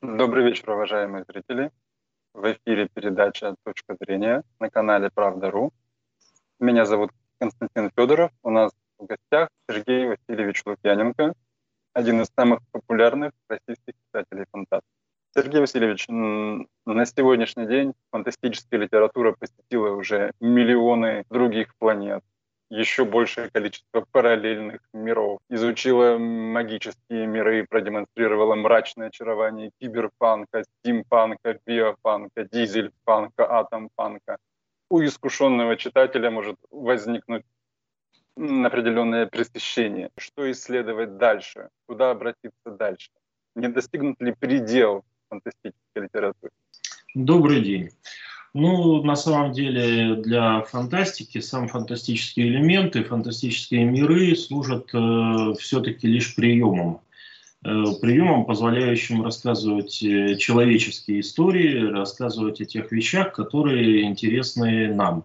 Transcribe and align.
Добрый 0.00 0.44
вечер, 0.44 0.70
уважаемые 0.70 1.24
зрители. 1.28 1.72
В 2.32 2.52
эфире 2.52 2.88
передача 2.94 3.56
«Точка 3.64 3.96
зрения» 4.00 4.44
на 4.60 4.70
канале 4.70 5.10
«Правда.ру». 5.12 5.72
Меня 6.60 6.84
зовут 6.84 7.10
Константин 7.40 7.90
Федоров. 7.96 8.30
У 8.44 8.50
нас 8.50 8.70
в 8.96 9.06
гостях 9.06 9.48
Сергей 9.68 10.06
Васильевич 10.06 10.62
Лукьяненко, 10.64 11.34
один 11.94 12.20
из 12.20 12.28
самых 12.28 12.60
популярных 12.70 13.32
российских 13.48 13.94
писателей 14.06 14.44
фантастики. 14.52 14.94
Сергей 15.34 15.60
Васильевич, 15.62 16.06
на 16.06 17.04
сегодняшний 17.04 17.66
день 17.66 17.92
фантастическая 18.12 18.78
литература 18.78 19.34
посетила 19.36 19.90
уже 19.96 20.30
миллионы 20.38 21.24
других 21.28 21.74
планет, 21.76 22.22
еще 22.70 23.04
большее 23.04 23.50
количество 23.50 24.04
параллельных 24.12 24.80
миров, 24.92 25.40
изучила 25.48 26.18
магические 26.18 27.26
миры, 27.26 27.66
продемонстрировала 27.68 28.54
мрачное 28.54 29.08
очарование 29.08 29.70
киберпанка, 29.80 30.64
стимпанка, 30.64 31.58
биопанка, 31.66 32.44
дизельпанка, 32.44 33.50
атомпанка. 33.58 34.38
У 34.90 35.02
искушенного 35.02 35.76
читателя 35.76 36.30
может 36.30 36.56
возникнуть 36.70 37.44
определенное 38.36 39.26
пресыщение. 39.26 40.10
Что 40.16 40.50
исследовать 40.50 41.16
дальше? 41.16 41.68
Куда 41.86 42.10
обратиться 42.10 42.70
дальше? 42.70 43.10
Не 43.54 43.68
достигнут 43.68 44.20
ли 44.20 44.32
предел 44.32 45.04
фантастической 45.28 46.02
литературы? 46.02 46.52
Добрый 47.14 47.60
день. 47.62 47.90
Ну, 48.54 49.02
на 49.02 49.14
самом 49.14 49.52
деле, 49.52 50.16
для 50.16 50.62
фантастики 50.62 51.38
сам 51.38 51.68
фантастические 51.68 52.48
элементы, 52.48 53.04
фантастические 53.04 53.84
миры 53.84 54.34
служат 54.36 54.88
э, 54.94 55.54
все-таки 55.58 56.06
лишь 56.06 56.34
приемом. 56.34 57.00
Э, 57.64 57.84
приемом, 58.00 58.46
позволяющим 58.46 59.22
рассказывать 59.22 60.02
э, 60.02 60.36
человеческие 60.36 61.20
истории, 61.20 61.90
рассказывать 61.90 62.60
о 62.60 62.64
тех 62.64 62.90
вещах, 62.90 63.32
которые 63.32 64.04
интересны 64.04 64.94
нам. 64.94 65.24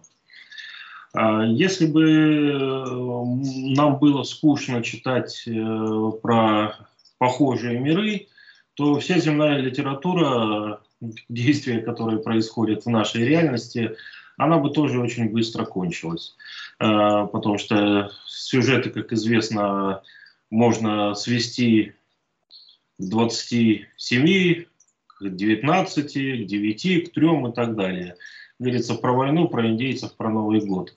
А 1.14 1.44
если 1.44 1.86
бы 1.86 2.02
э, 2.02 3.74
нам 3.76 3.98
было 3.98 4.24
скучно 4.24 4.82
читать 4.82 5.44
э, 5.46 6.12
про 6.20 6.76
похожие 7.18 7.78
миры, 7.78 8.26
то 8.74 8.98
вся 8.98 9.18
земная 9.18 9.58
литература 9.58 10.80
действия, 11.28 11.80
которые 11.80 12.20
происходят 12.20 12.84
в 12.84 12.90
нашей 12.90 13.24
реальности, 13.24 13.96
она 14.36 14.58
бы 14.58 14.70
тоже 14.70 15.00
очень 15.00 15.30
быстро 15.30 15.64
кончилась. 15.64 16.34
Э, 16.80 17.26
потому 17.32 17.58
что 17.58 18.10
сюжеты, 18.26 18.90
как 18.90 19.12
известно, 19.12 20.02
можно 20.50 21.14
свести 21.14 21.92
к 22.98 23.02
27, 23.02 24.64
к 25.06 25.28
19, 25.28 26.12
к 26.12 26.46
9, 26.46 27.10
к 27.10 27.14
3 27.14 27.26
и 27.48 27.52
так 27.52 27.76
далее. 27.76 28.16
Говорится 28.58 28.94
про 28.94 29.12
войну, 29.12 29.48
про 29.48 29.66
индейцев, 29.66 30.16
про 30.16 30.30
Новый 30.30 30.60
год. 30.60 30.94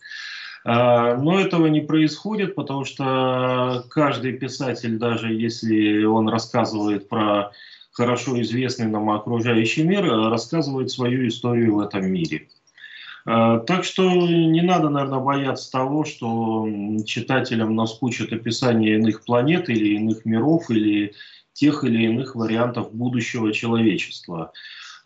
Э, 0.66 1.16
но 1.16 1.40
этого 1.40 1.68
не 1.68 1.82
происходит, 1.82 2.56
потому 2.56 2.86
что 2.86 3.86
каждый 3.90 4.34
писатель, 4.34 4.98
даже 4.98 5.34
если 5.34 6.04
он 6.04 6.28
рассказывает 6.30 7.08
про 7.08 7.52
хорошо 7.98 8.40
известный 8.42 8.86
нам 8.86 9.10
окружающий 9.10 9.84
мир, 9.84 10.06
э, 10.06 10.30
рассказывает 10.30 10.92
свою 10.92 11.28
историю 11.28 11.76
в 11.76 11.80
этом 11.80 12.06
мире. 12.06 12.48
Э, 13.26 13.60
так 13.66 13.84
что 13.84 14.04
не 14.04 14.62
надо, 14.62 14.90
наверное, 14.90 15.20
бояться 15.20 15.72
того, 15.72 16.06
что 16.06 16.68
читателям 17.06 17.76
наскучит 17.76 18.32
описание 18.32 18.96
иных 18.96 19.26
планет 19.26 19.68
или 19.70 19.96
иных 19.96 20.26
миров, 20.26 20.70
или 20.70 21.14
тех 21.54 21.84
или 21.84 22.04
иных 22.06 22.36
вариантов 22.36 22.94
будущего 22.94 23.52
человечества. 23.52 24.52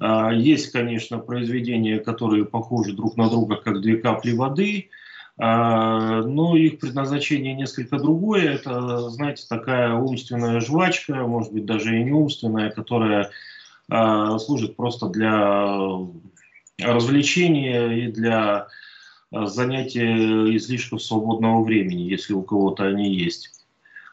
Э, 0.02 0.32
есть, 0.36 0.74
конечно, 0.74 1.18
произведения, 1.18 1.98
которые 1.98 2.44
похожи 2.44 2.92
друг 2.92 3.16
на 3.16 3.30
друга, 3.30 3.56
как 3.56 3.82
две 3.82 3.96
капли 3.96 4.34
воды– 4.34 4.90
но 5.42 6.56
их 6.56 6.78
предназначение 6.78 7.56
несколько 7.56 7.98
другое. 7.98 8.54
Это, 8.54 9.10
знаете, 9.10 9.46
такая 9.50 9.96
умственная 9.96 10.60
жвачка, 10.60 11.16
может 11.26 11.52
быть, 11.52 11.66
даже 11.66 12.00
и 12.00 12.04
не 12.04 12.12
умственная, 12.12 12.70
которая 12.70 13.32
а, 13.90 14.38
служит 14.38 14.76
просто 14.76 15.08
для 15.08 15.80
развлечения 16.80 18.06
и 18.06 18.12
для 18.12 18.68
занятия 19.32 20.56
излишков 20.56 21.02
свободного 21.02 21.64
времени, 21.64 22.04
если 22.04 22.34
у 22.34 22.44
кого-то 22.44 22.86
они 22.86 23.12
есть. 23.12 23.50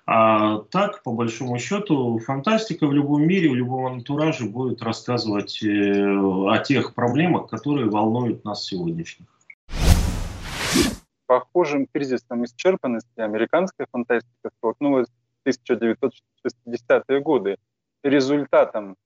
А 0.07 0.61
так, 0.71 1.03
по 1.03 1.13
большому 1.13 1.59
счету, 1.59 2.19
фантастика 2.21 2.87
в 2.87 2.93
любом 2.95 3.27
мире, 3.27 3.51
в 3.51 3.55
любом 3.55 3.85
антураже 3.85 4.47
будет 4.47 4.81
рассказывать 4.81 5.63
э, 5.63 5.69
о 5.69 6.57
тех 6.67 6.95
проблемах, 6.95 7.51
которые 7.51 7.91
волнуют 7.91 8.43
нас 8.47 8.65
сегодняшних 8.65 9.27
похожим 11.29 11.87
кризисом 11.87 12.45
исчерпанности 12.45 13.21
американская 13.21 13.87
фантастика 13.93 14.51
столкнулась 14.59 15.09
в 15.45 15.49
1960-е 15.49 17.21
годы. 17.21 17.59
Результатом 18.03 18.97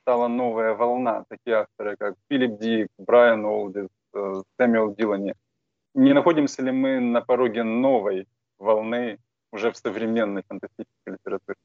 стала 0.00 0.28
новая 0.28 0.74
волна, 0.74 1.24
такие 1.28 1.56
авторы, 1.56 1.96
как 1.96 2.14
Филипп 2.28 2.58
Дик, 2.60 2.88
Брайан 2.98 3.44
Олдис, 3.44 3.88
э, 4.14 4.42
Сэмюэл 4.56 4.94
Дилани. 4.94 5.34
Не 5.94 6.12
находимся 6.14 6.62
ли 6.62 6.70
мы 6.70 7.00
на 7.00 7.20
пороге 7.20 7.64
новой 7.64 8.26
волны 8.58 9.18
уже 9.52 9.70
в 9.70 9.76
современной 9.76 10.42
фантастической 10.48 11.14
литературе? 11.14 11.56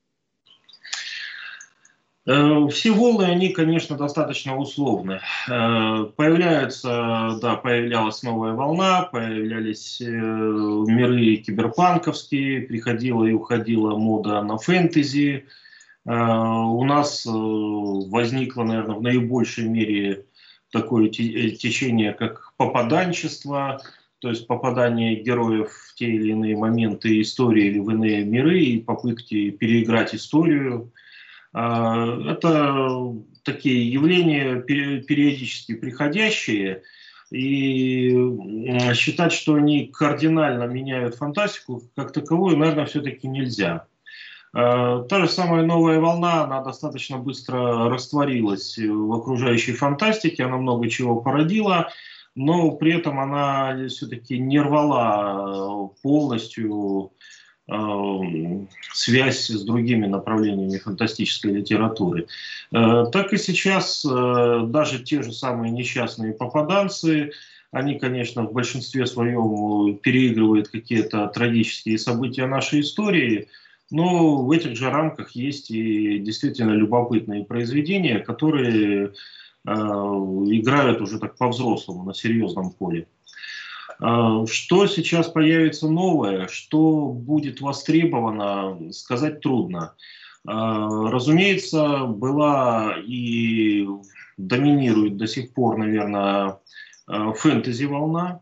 Э, 2.27 2.67
все 2.69 2.91
волны, 2.91 3.23
они, 3.23 3.49
конечно, 3.49 3.95
достаточно 3.95 4.57
условны. 4.57 5.21
Э, 5.49 6.07
появляются, 6.13 7.39
да, 7.41 7.55
появлялась 7.55 8.21
новая 8.21 8.51
волна, 8.51 9.03
появлялись 9.03 10.01
э, 10.01 10.05
миры 10.05 11.37
киберпанковские, 11.37 12.63
приходила 12.63 13.23
и 13.23 13.31
уходила 13.31 13.95
мода 13.95 14.41
на 14.41 14.57
фэнтези. 14.57 15.45
У 16.09 16.85
нас 16.85 17.25
возникло, 17.25 18.63
наверное, 18.63 18.95
в 18.95 19.01
наибольшей 19.01 19.67
мере 19.67 20.23
такое 20.71 21.09
течение, 21.09 22.13
как 22.13 22.53
попаданчество, 22.55 23.81
то 24.19 24.29
есть 24.29 24.47
попадание 24.47 25.21
героев 25.21 25.69
в 25.69 25.95
те 25.95 26.05
или 26.05 26.29
иные 26.29 26.55
моменты 26.55 27.19
истории 27.19 27.65
или 27.65 27.79
в 27.79 27.89
иные 27.89 28.23
миры 28.23 28.57
и 28.57 28.79
попытки 28.79 29.49
переиграть 29.49 30.15
историю– 30.15 30.93
это 31.57 33.15
такие 33.43 33.91
явления 33.91 34.61
периодически 34.61 35.73
приходящие, 35.73 36.83
и 37.31 38.11
считать, 38.93 39.33
что 39.33 39.55
они 39.55 39.87
кардинально 39.87 40.63
меняют 40.63 41.15
фантастику 41.15 41.83
как 41.95 42.13
таковую, 42.13 42.57
наверное, 42.57 42.85
все-таки 42.85 43.27
нельзя. 43.27 43.85
А, 44.53 45.03
та 45.03 45.21
же 45.21 45.27
самая 45.27 45.65
новая 45.65 45.99
волна, 45.99 46.43
она 46.43 46.63
достаточно 46.63 47.17
быстро 47.17 47.89
растворилась 47.89 48.77
в 48.77 49.13
окружающей 49.13 49.73
фантастике, 49.73 50.45
она 50.45 50.57
много 50.57 50.89
чего 50.89 51.19
породила, 51.19 51.89
но 52.35 52.71
при 52.71 52.97
этом 52.97 53.19
она 53.19 53.87
все-таки 53.87 54.37
не 54.37 54.59
рвала 54.59 55.89
полностью 56.01 57.11
Эм, 57.27 57.36
связь 58.93 59.47
с 59.47 59.63
другими 59.63 60.05
направлениями 60.05 60.77
фантастической 60.77 61.51
литературы. 61.51 62.27
Э, 62.71 63.05
так 63.11 63.33
и 63.33 63.37
сейчас 63.37 64.05
э, 64.05 64.65
даже 64.67 65.03
те 65.03 65.21
же 65.21 65.33
самые 65.33 65.71
несчастные 65.71 66.33
попаданцы, 66.33 67.31
они, 67.71 67.99
конечно, 67.99 68.43
в 68.43 68.53
большинстве 68.53 69.05
своем 69.05 69.97
переигрывают 69.97 70.69
какие-то 70.69 71.27
трагические 71.27 71.97
события 71.97 72.47
нашей 72.47 72.79
истории, 72.79 73.49
но 73.91 74.43
в 74.43 74.51
этих 74.51 74.77
же 74.77 74.89
рамках 74.89 75.31
есть 75.31 75.69
и 75.69 76.19
действительно 76.19 76.71
любопытные 76.71 77.43
произведения, 77.43 78.19
которые 78.19 79.07
э, 79.07 79.69
играют 79.69 81.01
уже 81.01 81.19
так 81.19 81.35
по-взрослому, 81.35 82.03
на 82.03 82.13
серьезном 82.13 82.71
поле. 82.71 83.07
А, 83.99 84.45
что 84.45 84.87
сейчас 84.87 85.27
появится 85.27 85.87
новое, 85.87 86.47
что 86.47 87.07
будет 87.07 87.61
востребовано, 87.61 88.91
сказать 88.91 89.41
трудно. 89.41 89.93
А, 90.45 90.87
разумеется, 91.09 92.05
была 92.05 92.95
и 93.05 93.87
доминирует 94.37 95.17
до 95.17 95.27
сих 95.27 95.53
пор, 95.53 95.77
наверное, 95.77 96.59
а, 97.07 97.33
фэнтези-волна. 97.33 98.41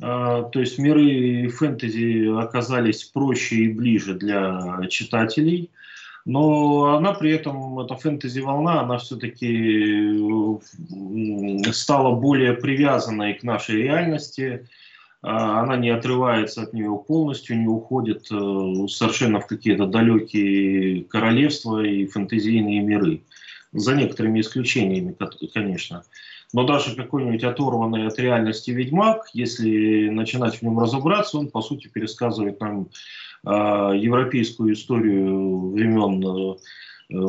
То 0.00 0.50
есть 0.54 0.76
миры 0.76 1.48
фэнтези 1.50 2.36
оказались 2.36 3.04
проще 3.04 3.56
и 3.56 3.72
ближе 3.72 4.14
для 4.14 4.80
читателей– 4.90 5.70
но 6.24 6.96
она 6.96 7.12
при 7.12 7.32
этом, 7.32 7.78
эта 7.80 7.96
фэнтези-волна, 7.96 8.80
она 8.80 8.98
все-таки 8.98 10.20
стала 11.72 12.14
более 12.14 12.54
привязанной 12.54 13.34
к 13.34 13.42
нашей 13.42 13.82
реальности, 13.82 14.66
а, 15.20 15.60
она 15.60 15.76
не 15.76 15.90
отрывается 15.90 16.62
от 16.62 16.72
нее 16.72 17.02
полностью, 17.06 17.58
не 17.58 17.66
уходит 17.66 18.26
э, 18.30 18.86
совершенно 18.88 19.40
в 19.40 19.46
какие-то 19.46 19.86
далекие 19.86 21.04
королевства 21.04 21.82
и 21.82 22.06
фэнтезийные 22.06 22.80
миры. 22.80 23.22
За 23.74 23.94
некоторыми 23.94 24.40
исключениями, 24.40 25.16
конечно. 25.52 26.04
Но 26.52 26.64
даже 26.64 26.94
какой-нибудь 26.94 27.42
оторванный 27.42 28.06
от 28.06 28.18
реальности 28.18 28.70
Ведьмак, 28.70 29.28
если 29.32 30.08
начинать 30.08 30.56
в 30.56 30.62
нем 30.62 30.78
разобраться, 30.78 31.38
он, 31.38 31.50
по 31.50 31.60
сути, 31.60 31.88
пересказывает 31.88 32.60
нам 32.60 32.88
э, 33.44 33.50
европейскую 33.50 34.74
историю 34.74 35.70
времен 35.70 36.24
э, 36.24 36.56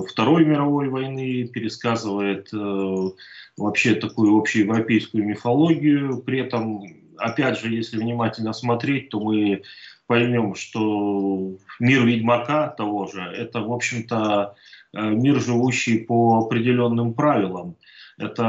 Второй 0.08 0.46
мировой 0.46 0.90
войны, 0.90 1.48
пересказывает 1.48 2.50
э, 2.54 3.10
вообще 3.58 3.96
такую 3.96 4.38
общеевропейскую 4.38 5.26
мифологию. 5.26 6.22
При 6.22 6.40
этом, 6.40 6.84
опять 7.18 7.60
же, 7.60 7.74
если 7.74 7.98
внимательно 7.98 8.54
смотреть, 8.54 9.10
то 9.10 9.20
мы 9.20 9.64
поймем, 10.08 10.56
что 10.56 11.58
мир 11.80 12.06
Ведьмака 12.06 12.68
того 12.70 13.08
же, 13.08 13.22
это, 13.22 13.62
в 13.62 13.72
общем-то, 13.72 14.56
э, 14.94 15.10
мир, 15.10 15.42
живущий 15.42 16.00
по 16.00 16.40
определенным 16.40 17.14
правилам. 17.14 17.76
Это 18.18 18.44
э, 18.44 18.46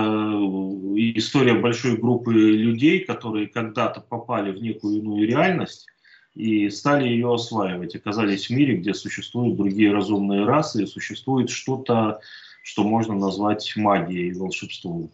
история 1.16 1.54
большой 1.54 1.96
группы 1.96 2.32
людей, 2.32 3.00
которые 3.00 3.48
когда-то 3.48 4.00
попали 4.00 4.52
в 4.52 4.62
некую 4.62 4.98
иную 4.98 5.26
реальность 5.26 5.86
и 6.34 6.68
стали 6.68 7.08
ее 7.08 7.32
осваивать, 7.34 7.96
оказались 7.96 8.48
в 8.48 8.50
мире, 8.50 8.76
где 8.76 8.92
существуют 8.92 9.56
другие 9.56 9.92
разумные 9.92 10.44
расы, 10.44 10.82
и 10.82 10.86
существует 10.86 11.48
что-то, 11.48 12.20
что 12.62 12.84
можно 12.84 13.14
назвать 13.14 13.72
магией, 13.76 14.34
волшебством. 14.34 15.10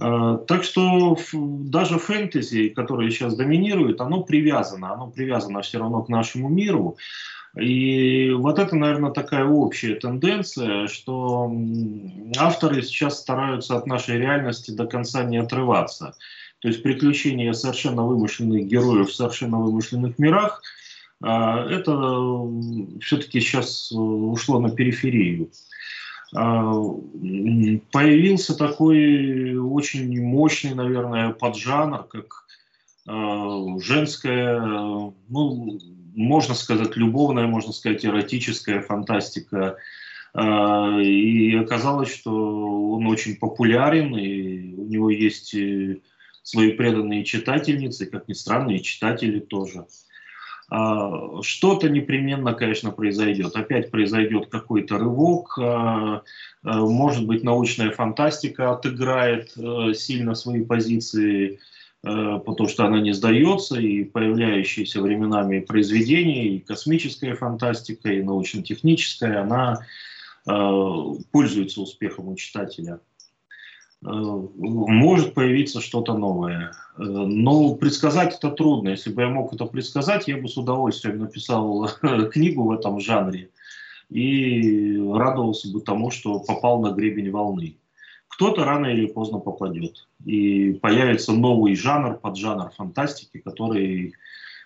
Э, 0.00 0.38
так 0.46 0.64
что 0.64 1.16
даже 1.32 1.98
фэнтези, 1.98 2.68
которое 2.68 3.10
сейчас 3.10 3.36
доминирует, 3.36 4.00
оно 4.00 4.22
привязано, 4.22 4.92
оно 4.92 5.08
привязано 5.08 5.62
все 5.62 5.78
равно 5.78 6.02
к 6.02 6.08
нашему 6.08 6.48
миру. 6.48 6.96
И 7.60 8.30
вот 8.30 8.58
это, 8.58 8.74
наверное, 8.76 9.10
такая 9.10 9.44
общая 9.44 9.96
тенденция, 9.96 10.86
что 10.86 11.52
авторы 12.38 12.80
сейчас 12.82 13.18
стараются 13.18 13.76
от 13.76 13.86
нашей 13.86 14.18
реальности 14.18 14.70
до 14.70 14.86
конца 14.86 15.22
не 15.22 15.36
отрываться. 15.36 16.14
То 16.60 16.68
есть 16.68 16.82
приключения 16.82 17.52
совершенно 17.52 18.06
вымышленных 18.06 18.66
героев 18.66 19.10
в 19.10 19.14
совершенно 19.14 19.58
вымышленных 19.58 20.18
мирах, 20.18 20.62
а, 21.20 21.66
это 21.68 21.92
все-таки 23.00 23.40
сейчас 23.40 23.92
ушло 23.92 24.58
на 24.58 24.70
периферию. 24.70 25.50
А, 26.34 26.72
появился 27.92 28.56
такой 28.56 29.56
очень 29.56 30.22
мощный, 30.22 30.74
наверное, 30.74 31.32
поджанр, 31.32 32.04
как 32.04 32.46
а, 33.06 33.78
женская, 33.80 34.58
ну, 34.60 35.78
можно 36.14 36.54
сказать, 36.54 36.96
любовная, 36.96 37.46
можно 37.46 37.72
сказать, 37.72 38.04
эротическая 38.04 38.80
фантастика. 38.80 39.76
А, 40.34 40.98
и 41.00 41.54
оказалось, 41.54 42.12
что 42.14 42.92
он 42.92 43.06
очень 43.06 43.36
популярен, 43.36 44.16
и 44.16 44.74
у 44.74 44.84
него 44.86 45.10
есть 45.10 45.54
э, 45.54 45.98
свои 46.42 46.72
преданные 46.72 47.24
читательницы, 47.24 48.06
как 48.06 48.28
ни 48.28 48.32
странно, 48.32 48.70
и 48.70 48.82
читатели 48.82 49.40
тоже. 49.40 49.80
А, 49.80 49.84
что-то 51.42 51.88
непременно, 51.90 52.54
конечно, 52.54 52.90
произойдет. 52.92 53.54
Опять 53.56 53.90
произойдет 53.90 54.46
какой-то 54.46 54.96
рывок, 54.98 55.58
а, 55.58 56.22
может 56.62 57.26
быть, 57.26 57.44
научная 57.44 57.90
фантастика 57.90 58.72
отыграет 58.72 59.52
э, 59.56 59.92
сильно 59.94 60.34
свои 60.34 60.64
позиции– 60.64 61.58
Э, 62.04 62.40
потому 62.44 62.68
что 62.68 62.84
она 62.84 63.00
не 63.00 63.12
сдается, 63.12 63.78
и 63.78 64.04
появляющиеся 64.04 65.00
временами 65.00 65.60
произведения, 65.60 66.48
и 66.48 66.58
космическая 66.58 67.34
фантастика, 67.34 68.12
и 68.12 68.22
научно-техническая, 68.22 69.42
она 69.42 69.86
э, 70.46 70.50
пользуется 71.30 71.80
успехом 71.80 72.28
у 72.28 72.34
читателя. 72.34 73.00
Э, 74.04 74.08
может 74.56 75.34
появиться 75.34 75.80
что-то 75.80 76.14
новое. 76.14 76.72
Но 76.98 77.74
предсказать 77.76 78.36
это 78.36 78.50
трудно. 78.50 78.90
Если 78.90 79.12
бы 79.12 79.22
я 79.22 79.28
мог 79.28 79.54
это 79.54 79.64
предсказать, 79.64 80.28
я 80.28 80.36
бы 80.36 80.48
с 80.48 80.56
удовольствием 80.56 81.18
написал 81.18 81.88
книгу 82.32 82.64
в 82.64 82.72
этом 82.72 83.00
жанре 83.00 83.50
и 84.10 84.98
радовался 84.98 85.72
бы 85.72 85.80
тому, 85.80 86.10
что 86.10 86.40
попал 86.40 86.82
на 86.82 86.90
гребень 86.90 87.30
волны 87.30 87.76
кто-то 88.32 88.64
рано 88.64 88.86
или 88.86 89.06
поздно 89.06 89.38
попадет. 89.38 90.08
И 90.24 90.72
появится 90.72 91.32
новый 91.32 91.76
жанр, 91.76 92.18
поджанр 92.18 92.70
фантастики, 92.70 93.38
который 93.38 94.14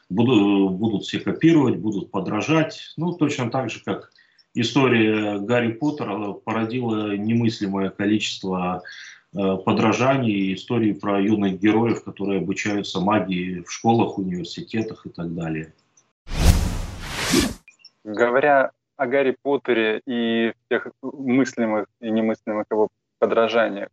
будут, 0.08 0.72
будут 0.74 1.02
все 1.02 1.18
копировать, 1.18 1.76
будут 1.76 2.10
подражать. 2.10 2.94
Ну, 2.96 3.12
точно 3.12 3.50
так 3.50 3.70
же, 3.70 3.82
как 3.84 4.12
история 4.54 5.38
Гарри 5.38 5.72
Поттера 5.72 6.32
породила 6.32 7.16
немыслимое 7.16 7.90
количество 7.90 8.82
э, 8.82 8.88
подражаний 9.32 10.32
и 10.32 10.54
историй 10.54 10.94
про 10.94 11.20
юных 11.20 11.60
героев, 11.60 12.04
которые 12.04 12.40
обучаются 12.40 13.00
магии 13.00 13.60
в 13.60 13.70
школах, 13.70 14.18
университетах 14.18 15.06
и 15.06 15.10
так 15.10 15.34
далее. 15.34 15.72
Говоря 18.04 18.70
о 18.96 19.06
Гарри 19.06 19.36
Поттере 19.42 20.00
и 20.06 20.52
всех 20.66 20.88
мыслимых 21.02 21.86
и 22.00 22.10
немыслимых 22.10 22.66
его 22.70 22.88
подражаниях. 23.18 23.88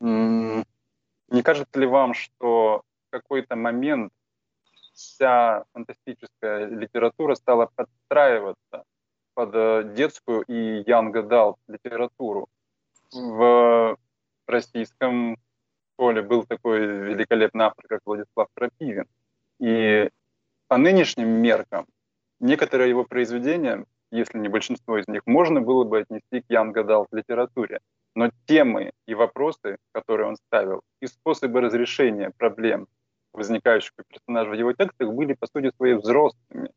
Не 0.00 1.42
кажется 1.42 1.80
ли 1.80 1.86
вам, 1.86 2.14
что 2.14 2.82
в 3.08 3.10
какой-то 3.10 3.56
момент 3.56 4.12
вся 4.92 5.64
фантастическая 5.72 6.66
литература 6.66 7.34
стала 7.34 7.70
подстраиваться 7.74 8.84
под 9.34 9.50
э, 9.54 9.92
детскую 9.96 10.42
и 10.42 10.82
young 10.84 11.12
adult 11.12 11.56
литературу? 11.66 12.48
В 13.12 13.96
российском 14.46 15.36
поле 15.96 16.22
был 16.22 16.44
такой 16.44 16.80
великолепный 16.80 17.66
автор, 17.66 17.86
как 17.88 18.00
Владислав 18.04 18.48
Крапивин. 18.54 19.06
И 19.60 20.10
по 20.68 20.76
нынешним 20.76 21.28
меркам 21.28 21.86
некоторые 22.40 22.90
его 22.90 23.04
произведения, 23.04 23.84
если 24.10 24.38
не 24.38 24.48
большинство 24.48 24.98
из 24.98 25.08
них, 25.08 25.22
можно 25.26 25.60
было 25.60 25.84
бы 25.84 26.00
отнести 26.00 26.40
к 26.40 26.50
young 26.50 26.72
adult 26.74 27.08
литературе 27.12 27.80
но 28.14 28.30
темы 28.46 28.92
и 29.06 29.14
вопросы, 29.14 29.76
которые 29.92 30.28
он 30.28 30.36
ставил, 30.36 30.82
и 31.00 31.06
способы 31.06 31.60
разрешения 31.60 32.30
проблем, 32.30 32.86
возникающих 33.32 33.92
у 33.98 34.02
персонажа 34.04 34.50
в 34.50 34.54
его 34.54 34.72
текстах, 34.72 35.12
были, 35.12 35.34
по 35.34 35.46
сути 35.46 35.72
своей, 35.76 35.94
взрослыми. 35.94 36.70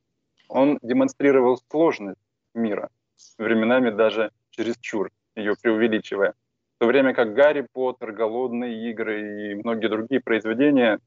Он 0.49 0.79
демонстрировал 0.81 1.59
сложность 1.69 2.19
мира, 2.55 2.89
временами 3.37 3.91
даже 3.91 4.31
чересчур, 4.49 5.11
ее 5.35 5.55
преувеличивая. 5.61 6.33
То 6.79 6.87
время 6.87 7.13
как 7.13 7.33
Гарри 7.33 7.65
Поттер, 7.73 8.11
Голодные 8.11 8.91
игры 8.91 9.51
и 9.51 9.55
многие 9.55 9.87
другие 9.87 10.21
произведения 10.21 10.99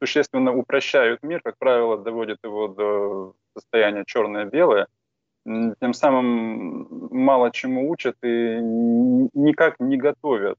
существенно 0.00 0.54
упрощают 0.54 1.22
мир, 1.22 1.40
как 1.42 1.56
правило, 1.58 1.98
доводят 1.98 2.38
его 2.44 2.68
до 2.68 3.34
состояния 3.54 4.04
черное-белое– 4.06 4.86
тем 5.80 5.94
самым 5.94 7.08
мало 7.10 7.50
чему 7.50 7.90
учат 7.90 8.16
и 8.22 8.58
никак 9.34 9.76
не 9.80 9.96
готовят 9.96 10.58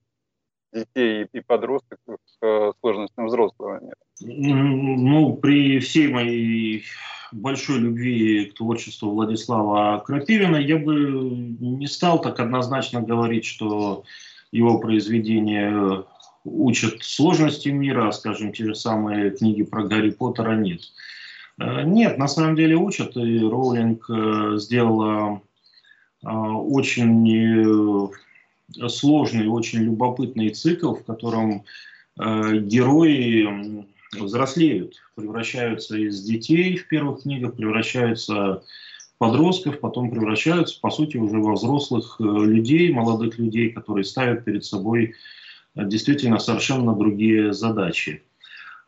детей 0.73 1.27
и 1.31 1.39
подростков 1.41 1.97
к 2.39 2.73
сложностям 2.79 3.27
взрослого 3.27 3.79
мира. 3.81 3.95
Ну, 4.21 5.35
при 5.35 5.79
всей 5.79 6.07
моей 6.11 6.83
большой 7.31 7.79
любви 7.79 8.45
к 8.45 8.55
творчеству 8.55 9.11
Владислава 9.11 9.99
Крапивина 9.99 10.57
я 10.57 10.77
бы 10.77 10.93
не 10.95 11.87
стал 11.87 12.21
так 12.21 12.39
однозначно 12.39 13.01
говорить, 13.01 13.45
что 13.45 14.03
его 14.51 14.79
произведения 14.79 16.03
учат 16.43 17.03
сложности 17.03 17.69
мира, 17.69 18.11
скажем, 18.11 18.53
те 18.53 18.65
же 18.65 18.75
самые 18.75 19.31
книги 19.31 19.63
про 19.63 19.83
Гарри 19.83 20.11
Поттера 20.11 20.55
нет. 20.55 20.81
Э, 21.59 21.83
нет, 21.83 22.17
на 22.17 22.27
самом 22.27 22.55
деле 22.55 22.75
учат, 22.75 23.15
и 23.17 23.39
Роулинг 23.39 24.09
э, 24.09 24.53
сделала 24.57 25.41
э, 26.23 26.27
очень 26.27 28.11
сложный, 28.87 29.47
очень 29.47 29.79
любопытный 29.79 30.49
цикл, 30.49 30.93
в 30.93 31.03
котором 31.03 31.63
герои 32.17 33.85
взрослеют, 34.13 34.93
превращаются 35.15 35.97
из 35.97 36.21
детей 36.21 36.77
в 36.77 36.87
первых 36.87 37.23
книгах, 37.23 37.55
превращаются 37.55 38.61
подростков, 39.19 39.79
потом 39.79 40.09
превращаются, 40.09 40.79
по 40.81 40.89
сути, 40.89 41.17
уже 41.17 41.37
во 41.37 41.53
взрослых 41.53 42.15
людей, 42.19 42.91
молодых 42.91 43.37
людей, 43.37 43.69
которые 43.69 44.05
ставят 44.05 44.45
перед 44.45 44.65
собой 44.65 45.13
действительно 45.75 46.39
совершенно 46.39 46.95
другие 46.95 47.53
задачи. 47.53 48.23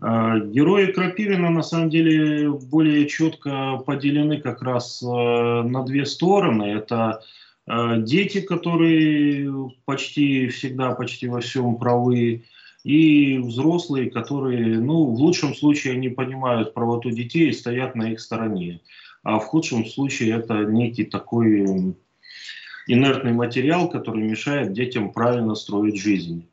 А, 0.01 0.39
герои 0.39 0.87
Крапивина 0.87 1.51
на 1.51 1.61
самом 1.61 1.89
деле 1.89 2.49
более 2.49 3.07
четко 3.07 3.77
поделены 3.85 4.41
как 4.41 4.63
раз 4.63 5.03
э, 5.03 5.05
на 5.05 5.83
две 5.83 6.05
стороны. 6.07 6.63
Это 6.63 7.21
э, 7.67 7.97
дети, 7.99 8.41
которые 8.41 9.71
почти 9.85 10.47
всегда, 10.47 10.95
почти 10.95 11.27
во 11.27 11.41
всем 11.41 11.75
правы, 11.75 12.45
и 12.83 13.37
взрослые, 13.37 14.09
которые, 14.09 14.79
ну, 14.79 15.05
в 15.05 15.19
лучшем 15.19 15.53
случае 15.53 15.93
они 15.93 16.09
понимают 16.09 16.73
правоту 16.73 17.11
детей 17.11 17.49
и 17.49 17.53
стоят 17.53 17.93
на 17.93 18.11
их 18.11 18.19
стороне. 18.19 18.81
А 19.23 19.39
в 19.39 19.45
худшем 19.45 19.85
случае 19.85 20.35
это 20.37 20.63
некий 20.65 21.03
такой 21.03 21.95
инертный 22.87 23.33
материал, 23.33 23.89
который 23.89 24.23
мешает 24.23 24.73
детям 24.73 25.11
правильно 25.11 25.55
строить 25.55 26.01
жизнь. 26.01 26.47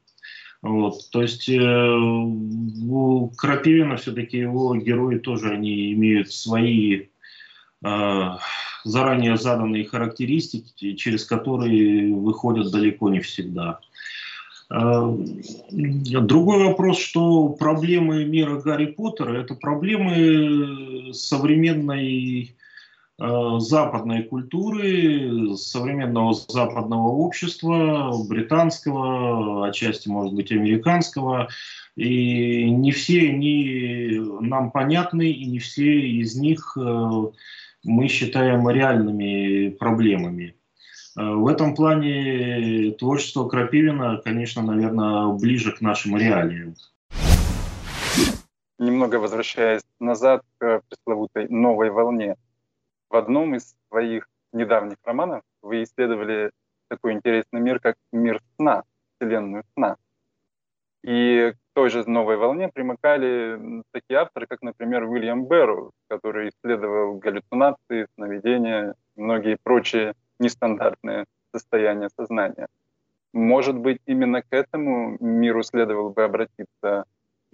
Вот, 0.61 1.09
то 1.13 1.23
есть 1.23 1.49
э, 1.49 1.57
у 1.61 3.31
Крапивина 3.37 3.97
все-таки 3.97 4.39
его 4.39 4.75
герои 4.75 5.19
тоже 5.19 5.51
они 5.51 5.93
имеют 5.93 6.33
свои 6.33 7.07
э, 7.85 8.31
заранее 8.85 9.37
заданные 9.37 9.85
характеристики, 9.85 10.95
через 10.95 11.25
которые 11.25 12.13
выходят 12.13 12.73
далеко 12.73 13.09
не 13.09 13.21
всегда. 13.21 13.79
Э, 14.69 15.17
другой 15.71 16.65
вопрос, 16.65 16.99
что 16.99 17.51
проблемы 17.51 18.25
мира 18.25 18.61
Гарри 18.61 18.87
Поттера– 18.87 19.39
это 19.41 19.55
проблемы 19.55 21.15
современной 21.15 22.53
Э, 22.53 22.58
западной 23.19 24.23
культуры, 24.23 25.57
современного 25.57 26.35
западного 26.35 27.09
общества, 27.09 28.13
британского, 28.29 29.67
отчасти, 29.67 30.09
может 30.09 30.35
быть, 30.35 30.53
американского. 30.53 31.49
И 31.97 32.71
не 32.71 32.93
все 32.93 33.31
они 33.31 34.21
нам 34.41 34.71
понятны, 34.71 35.33
и 35.33 35.47
не 35.47 35.59
все 35.59 36.01
из 36.01 36.37
них 36.37 36.79
э, 36.81 37.11
мы 37.83 38.07
считаем 38.07 38.71
реальными 38.71 39.71
проблемами. 39.71 40.55
Э, 41.19 41.35
в 41.35 41.49
этом 41.49 41.75
плане 41.75 42.93
творчество 42.93 43.49
Крапивина, 43.49 44.23
конечно, 44.23 44.63
наверное, 44.63 45.33
ближе 45.33 45.73
к 45.73 45.81
нашим 45.81 46.17
реалиям. 46.17 46.77
Немного 48.79 49.17
возвращаясь 49.17 49.83
назад 49.99 50.43
к 50.59 50.83
пресловутой 50.89 51.49
новой 51.49 51.91
волне– 51.91 52.37
в 53.11 53.17
одном 53.17 53.55
из 53.55 53.75
своих 53.89 54.29
недавних 54.53 54.97
романов 55.05 55.43
вы 55.63 55.83
исследовали 55.83 56.51
такой 56.89 57.13
интересный 57.13 57.61
мир, 57.61 57.81
как 57.81 57.97
мир 58.13 58.41
сна, 58.57 58.85
вселенную 59.17 59.65
сна. 59.75 59.97
И 61.03 61.53
к 61.53 61.57
той 61.75 61.91
же 61.91 62.09
новой 62.09 62.37
волне 62.37 62.69
примыкали 62.69 63.83
такие 63.93 64.21
авторы, 64.21 64.47
как, 64.47 64.63
например, 64.63 65.05
Уильям 65.05 65.47
Берроу, 65.47 65.93
который 66.09 66.51
исследовал 66.51 67.15
галлюцинации, 67.15 68.09
сновидения, 68.15 68.95
многие 69.17 69.59
прочие 69.63 70.15
нестандартные 70.39 71.27
состояния 71.53 72.09
сознания. 72.17 72.69
Может 73.33 73.77
быть, 73.77 74.01
именно 74.07 74.43
к 74.43 74.47
этому 74.51 75.17
миру 75.21 75.63
следовало 75.63 76.11
бы 76.11 76.25
обратиться 76.25 77.05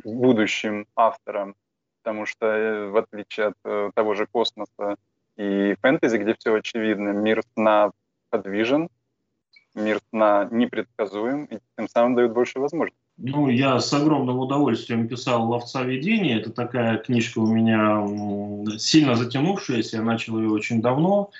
будущим 0.04 0.86
авторам, 0.96 1.54
потому 2.02 2.26
что, 2.26 2.46
э, 2.46 2.88
в 2.90 2.96
отличие 2.96 3.46
от 3.48 3.54
э, 3.64 3.90
того 3.94 4.14
же 4.14 4.26
космоса, 4.26 4.96
и 5.36 5.74
фэнтези, 5.80 6.16
где 6.16 6.34
все 6.34 6.54
очевидно. 6.54 7.10
Мир 7.10 7.42
сна 7.54 7.90
подвижен, 8.30 8.88
мир 9.74 10.00
сна 10.10 10.48
непредсказуем, 10.50 11.44
и 11.46 11.58
тем 11.76 11.88
самым 11.88 12.14
дает 12.14 12.32
больше 12.32 12.58
возможностей. 12.60 12.98
Ну, 13.16 13.48
я 13.48 13.78
с 13.78 13.92
огромным 13.92 14.38
удовольствием 14.38 15.06
писал 15.06 15.48
«Ловца 15.48 15.82
видений». 15.84 16.36
Это 16.36 16.50
такая 16.50 16.98
книжка 16.98 17.38
у 17.38 17.46
меня 17.46 18.04
сильно 18.78 19.14
затянувшаяся. 19.14 19.98
Я 19.98 20.02
начал 20.02 20.38
ее 20.40 20.50
очень 20.50 20.82
давно. 20.82 21.30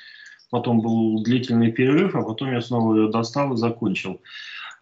Потом 0.51 0.81
был 0.81 1.21
длительный 1.25 1.73
перерыв, 1.73 2.15
а 2.15 2.23
потом 2.23 2.53
я 2.53 2.61
снова 2.61 2.95
ее 2.95 3.11
достал 3.11 3.55
и 3.55 3.57
закончил. 3.57 4.21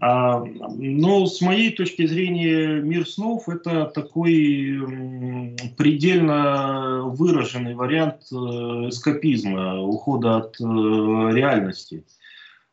А, 0.05 0.45
но 0.45 1.27
с 1.27 1.41
моей 1.41 1.71
точки 1.71 2.05
зрения 2.07 2.81
мир 2.81 3.09
снов 3.09 3.49
это 3.49 3.85
такой 3.85 4.81
предельно 5.79 7.03
выраженный 7.05 7.77
вариант 7.77 8.23
э, 8.33 8.35
эскапизма, 8.35 9.81
ухода 9.81 10.39
от 10.39 10.61
э, 10.61 10.65
реальности. 10.65 12.05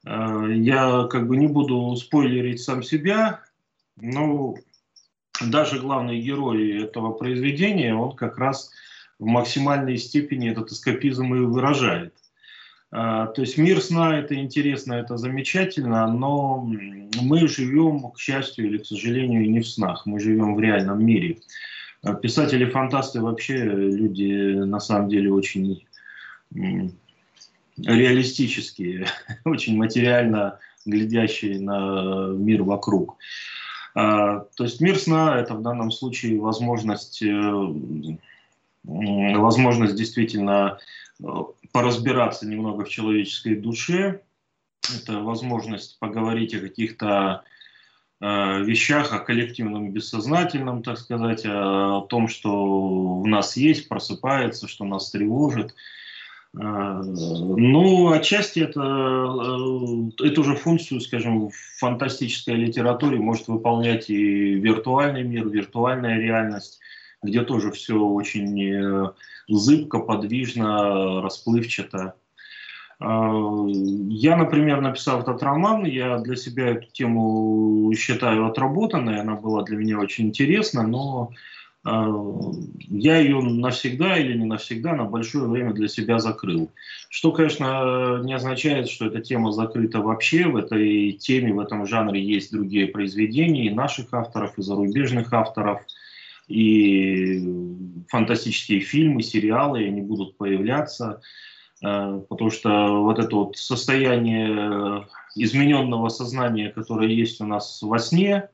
А, 0.07 0.43
я 0.48 1.07
как 1.12 1.27
бы 1.27 1.38
не 1.38 1.45
буду 1.45 1.95
спойлерить 1.98 2.62
сам 2.62 2.81
себя, 2.81 3.41
но 3.95 4.55
даже 5.39 5.79
главный 5.79 6.19
герой 6.19 6.81
этого 6.81 7.12
произведения, 7.12 7.93
он 7.93 8.15
как 8.15 8.39
раз 8.39 8.71
в 9.19 9.27
максимальной 9.27 10.00
степени 10.00 10.50
этот 10.50 10.71
эскапизм 10.71 11.36
и 11.36 11.41
выражает. 11.41 12.15
А, 12.91 13.27
то 13.27 13.41
есть 13.41 13.58
мир 13.58 13.81
сна 13.81 14.17
это 14.17 14.36
интересно, 14.36 14.93
это 14.93 15.17
замечательно, 15.17 16.08
но 16.12 16.67
мы 17.22 17.48
живем, 17.48 18.10
к 18.12 18.19
счастью 18.19 18.67
или 18.67 18.77
к 18.79 18.86
сожалению, 18.86 19.50
не 19.50 19.60
в 19.60 19.67
снах, 19.67 20.05
мы 20.05 20.19
живем 20.19 20.55
в 20.55 20.60
реальном 20.60 21.05
мире. 21.05 21.38
А 22.01 22.13
писатели-фантасты 22.13 23.22
вообще 23.22 23.58
люди 23.63 24.53
на 24.53 24.79
самом 24.79 25.10
деле 25.10 25.31
очень 25.31 25.86
реалистические, 27.77 29.05
очень 29.46 29.77
материально 29.77 30.60
глядящие 30.86 31.60
на 31.60 32.29
мир 32.29 32.63
вокруг. 32.63 33.17
А, 33.96 34.46
то 34.55 34.63
есть 34.63 34.81
мир 34.81 34.98
сна 34.98 35.39
это 35.39 35.55
в 35.55 35.62
данном 35.62 35.91
случае 35.91 36.39
возможность, 36.39 37.22
э, 37.22 37.74
возможность 38.83 39.95
действительно 39.95 40.79
э, 41.21 41.25
поразбираться 41.71 42.48
немного 42.48 42.86
в 42.86 42.89
человеческой 42.89 43.55
душе. 43.55 44.21
Это 44.95 45.19
возможность 45.19 46.00
поговорить 46.00 46.53
о 46.55 46.59
каких-то 46.59 47.43
э, 48.21 48.63
вещах, 48.63 49.13
о 49.13 49.19
коллективном 49.19 49.91
бессознательном, 49.91 50.83
так 50.83 50.98
сказать, 50.98 51.43
о 51.45 52.01
том, 52.09 52.27
что 52.27 53.19
в 53.19 53.27
нас 53.27 53.57
есть, 53.57 53.88
просыпается, 53.89 54.67
что 54.67 54.86
нас 54.86 55.12
тревожит. 55.12 55.75
Э, 56.57 57.01
ну, 57.03 58.12
отчасти 58.12 58.59
это, 58.59 58.81
э, 58.81 60.25
эту 60.27 60.43
же 60.43 60.55
функцию, 60.55 61.01
скажем, 61.01 61.50
в 61.50 61.53
фантастической 61.77 62.55
литературе 62.55 63.17
может 63.19 63.48
выполнять 63.48 64.09
и 64.09 64.55
виртуальный 64.55 65.24
мир, 65.24 65.48
виртуальная 65.48 66.17
реальность, 66.17 66.79
где 67.21 67.41
тоже 67.41 67.71
все 67.71 67.99
очень 67.99 68.63
э, 68.63 69.11
зыбко, 69.47 69.99
подвижно, 69.99 71.21
расплывчато. 71.21 72.15
А, 72.99 73.65
я, 73.67 74.38
например, 74.38 74.81
написал 74.81 75.21
этот 75.21 75.41
роман, 75.43 75.85
я 75.85 76.19
для 76.19 76.35
себя 76.35 76.69
эту 76.69 76.88
тему 76.91 77.91
считаю 77.95 78.45
отработанной, 78.47 79.19
она 79.19 79.35
была 79.35 79.63
для 79.63 79.77
меня 79.77 79.99
очень 79.99 80.27
интересна, 80.27 80.88
но 80.88 81.31
а, 81.83 82.07
я 82.89 83.19
ее 83.19 83.41
навсегда 83.41 84.17
или 84.17 84.38
не 84.38 84.45
навсегда 84.45 84.93
на 84.93 85.03
большое 85.03 85.47
время 85.47 85.73
для 85.73 85.89
себя 85.89 86.19
закрыл. 86.19 86.71
Что, 87.09 87.33
конечно, 87.33 88.21
не 88.23 88.33
означает, 88.33 88.89
что 88.89 89.07
эта 89.07 89.19
тема 89.19 89.51
закрыта 89.51 89.99
вообще. 89.99 90.45
В 90.45 90.55
этой 90.55 91.11
теме, 91.13 91.53
в 91.53 91.59
этом 91.59 91.85
жанре 91.85 92.23
есть 92.23 92.51
другие 92.51 92.88
произведения 92.88 93.65
и 93.65 93.73
наших 93.73 94.13
авторов, 94.13 94.57
и 94.57 94.61
зарубежных 94.61 95.33
авторов– 95.33 95.81
и 96.50 97.48
фантастические 98.10 98.82
фильмы, 98.82 99.22
сериалы, 99.22 99.86
они 99.86 100.01
будут 100.01 100.38
появляться, 100.38 101.22
э, 101.84 102.22
потому 102.27 102.50
что 102.50 103.03
вот 103.03 103.20
это 103.20 103.36
вот 103.36 103.56
состояние 103.56 105.08
измененного 105.36 106.10
сознания, 106.10 106.70
которое 106.70 107.10
есть 107.10 107.39
у 107.39 107.46
нас 107.46 107.82
во 107.82 108.00
сне, 108.00 108.50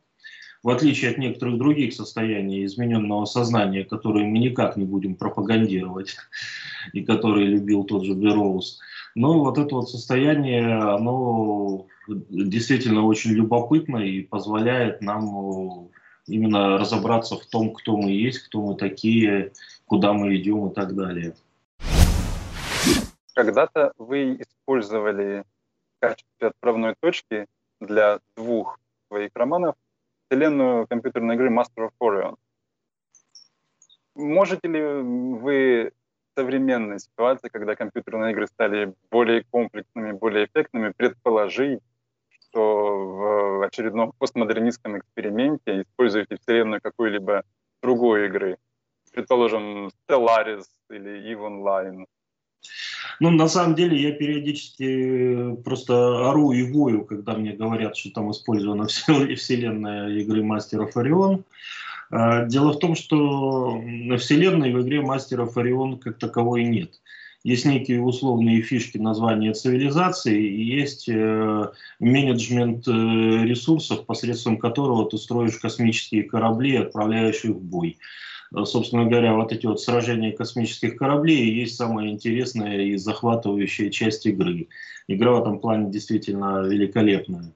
в 0.61 0.69
отличие 0.69 1.11
от 1.11 1.17
некоторых 1.17 1.57
других 1.57 1.93
состояний 1.93 2.65
измененного 2.65 3.25
сознания, 3.25 3.85
которые 3.85 4.25
мы 4.25 4.39
никак 4.39 4.75
не 4.75 4.83
будем 4.83 5.15
пропагандировать, 5.15 6.17
и 6.93 7.01
которые 7.01 7.47
любил 7.47 7.85
тот 7.85 8.03
же 8.03 8.13
Бероуз, 8.13 8.79
но 9.15 9.39
вот 9.39 9.57
это 9.57 9.73
вот 9.75 9.89
состояние, 9.89 10.75
оно 10.75 11.87
действительно 12.07 13.05
очень 13.05 13.31
любопытно 13.31 13.97
и 13.97 14.21
позволяет 14.21 15.01
нам 15.01 15.89
именно 16.27 16.77
разобраться 16.77 17.35
в 17.35 17.45
том, 17.45 17.73
кто 17.73 17.97
мы 17.97 18.11
есть, 18.11 18.39
кто 18.47 18.61
мы 18.61 18.75
такие, 18.75 19.51
куда 19.85 20.13
мы 20.13 20.35
идем 20.35 20.67
и 20.69 20.73
так 20.73 20.95
далее. 20.95 21.33
Когда-то 23.33 23.93
вы 23.97 24.35
использовали 24.35 25.43
в 25.97 26.01
качестве 26.01 26.47
отправной 26.47 26.95
точки 26.99 27.47
для 27.79 28.19
двух 28.35 28.79
своих 29.07 29.31
романов 29.35 29.75
вселенную 30.27 30.87
компьютерной 30.87 31.35
игры 31.35 31.49
Master 31.49 31.89
of 31.89 31.91
Orion. 32.01 32.35
Можете 34.15 34.67
ли 34.67 34.81
вы 34.81 35.91
современной 36.37 36.99
ситуации, 36.99 37.49
когда 37.49 37.75
компьютерные 37.75 38.31
игры 38.31 38.47
стали 38.47 38.93
более 39.11 39.43
комплексными, 39.43 40.13
более 40.13 40.45
эффектными, 40.45 40.93
предположить, 40.95 41.81
что 42.55 43.59
в 43.59 43.65
очередном 43.65 44.13
постмодернистском 44.17 44.97
эксперименте 44.97 45.81
используете 45.81 46.37
вселенную 46.37 46.79
какой-либо 46.81 47.43
другой 47.83 48.27
игры, 48.27 48.57
предположим, 49.11 49.89
Stellaris 50.07 50.63
или 50.89 51.33
EVE 51.33 51.49
Online. 51.49 52.05
Ну, 53.19 53.29
на 53.31 53.47
самом 53.49 53.75
деле, 53.75 53.97
я 53.97 54.11
периодически 54.13 55.55
просто 55.63 56.29
ору 56.29 56.53
и 56.53 56.71
вою, 56.71 57.03
когда 57.03 57.33
мне 57.33 57.51
говорят, 57.51 57.97
что 57.97 58.11
там 58.11 58.31
использована 58.31 58.85
вселенная 59.35 60.09
игры 60.09 60.41
Мастеров 60.41 60.95
Орион. 60.95 61.43
А, 62.09 62.45
дело 62.45 62.71
в 62.71 62.79
том, 62.79 62.95
что 62.95 63.81
вселенной 64.17 64.73
в 64.73 64.81
игре 64.81 65.01
Мастеров 65.01 65.57
Орион 65.57 65.99
как 65.99 66.17
таковой 66.19 66.63
нет. 66.63 67.01
Есть 67.45 67.63
некие 67.63 68.01
условные 68.01 68.63
фишки 68.63 68.97
названия 68.97 69.53
цивилизации 69.53 70.47
и 70.47 70.63
есть 70.63 71.07
э, 71.07 71.69
менеджмент 71.99 72.87
э, 72.87 72.91
ресурсов, 72.91 74.07
посредством 74.07 74.57
которого 74.57 75.07
ты 75.07 75.19
строишь 75.19 75.59
космические 75.59 76.23
корабли 76.23 76.77
отправляешь 76.77 77.45
их 77.45 77.51
в 77.51 77.61
бой. 77.61 77.99
Э, 78.51 78.65
собственно 78.65 79.05
говоря, 79.05 79.35
вот 79.35 79.51
эти 79.51 79.67
вот 79.67 79.79
сражения 79.79 80.31
космических 80.31 80.97
кораблей 80.97 81.53
есть 81.53 81.75
самая 81.75 82.07
интересная 82.07 82.81
и 82.81 82.97
захватывающая 82.97 83.91
часть 83.91 84.25
игры. 84.25 84.67
Игра 85.07 85.33
в 85.33 85.41
этом 85.43 85.59
плане 85.59 85.91
действительно 85.91 86.65
великолепная. 86.67 87.53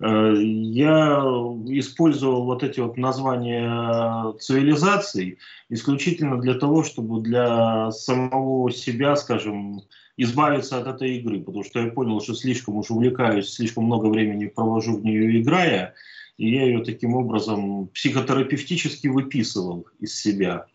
Э, 0.00 0.34
я 0.38 1.18
использовал 1.66 2.44
вот 2.44 2.62
эти 2.62 2.80
вот 2.80 2.96
названия 2.96 4.32
цивилизаций 4.38 5.38
исключительно 5.68 6.40
для 6.40 6.54
того, 6.54 6.84
чтобы 6.84 7.20
для 7.20 7.90
самого 7.90 8.70
себя, 8.70 9.16
скажем, 9.16 9.82
избавиться 10.16 10.78
от 10.78 10.86
этой 10.86 11.18
игры, 11.18 11.40
потому 11.40 11.64
что 11.64 11.80
я 11.80 11.90
понял, 11.90 12.20
что 12.20 12.34
слишком 12.34 12.76
уж 12.76 12.90
увлекаюсь, 12.90 13.52
слишком 13.52 13.84
много 13.84 14.06
времени 14.06 14.46
провожу 14.46 14.96
в 14.96 15.04
нее 15.04 15.40
играя, 15.40 15.94
и 16.36 16.50
я 16.50 16.64
ее 16.64 16.84
таким 16.84 17.14
образом 17.14 17.88
психотерапевтически 17.88 19.08
выписывал 19.08 19.86
из 19.98 20.14
себя. 20.14 20.66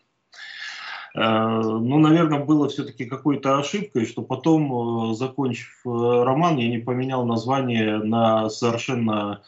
Э, 1.14 1.60
ну, 1.62 1.98
наверное, 1.98 2.40
было 2.40 2.68
все-таки 2.68 3.04
какой-то 3.04 3.58
ошибкой, 3.58 4.06
что 4.06 4.22
потом, 4.22 5.12
э, 5.12 5.14
закончив 5.14 5.80
э, 5.86 5.88
роман, 5.88 6.56
я 6.56 6.68
не 6.68 6.78
поменял 6.78 7.24
название 7.24 7.98
на 7.98 8.50
совершенно, 8.50 9.42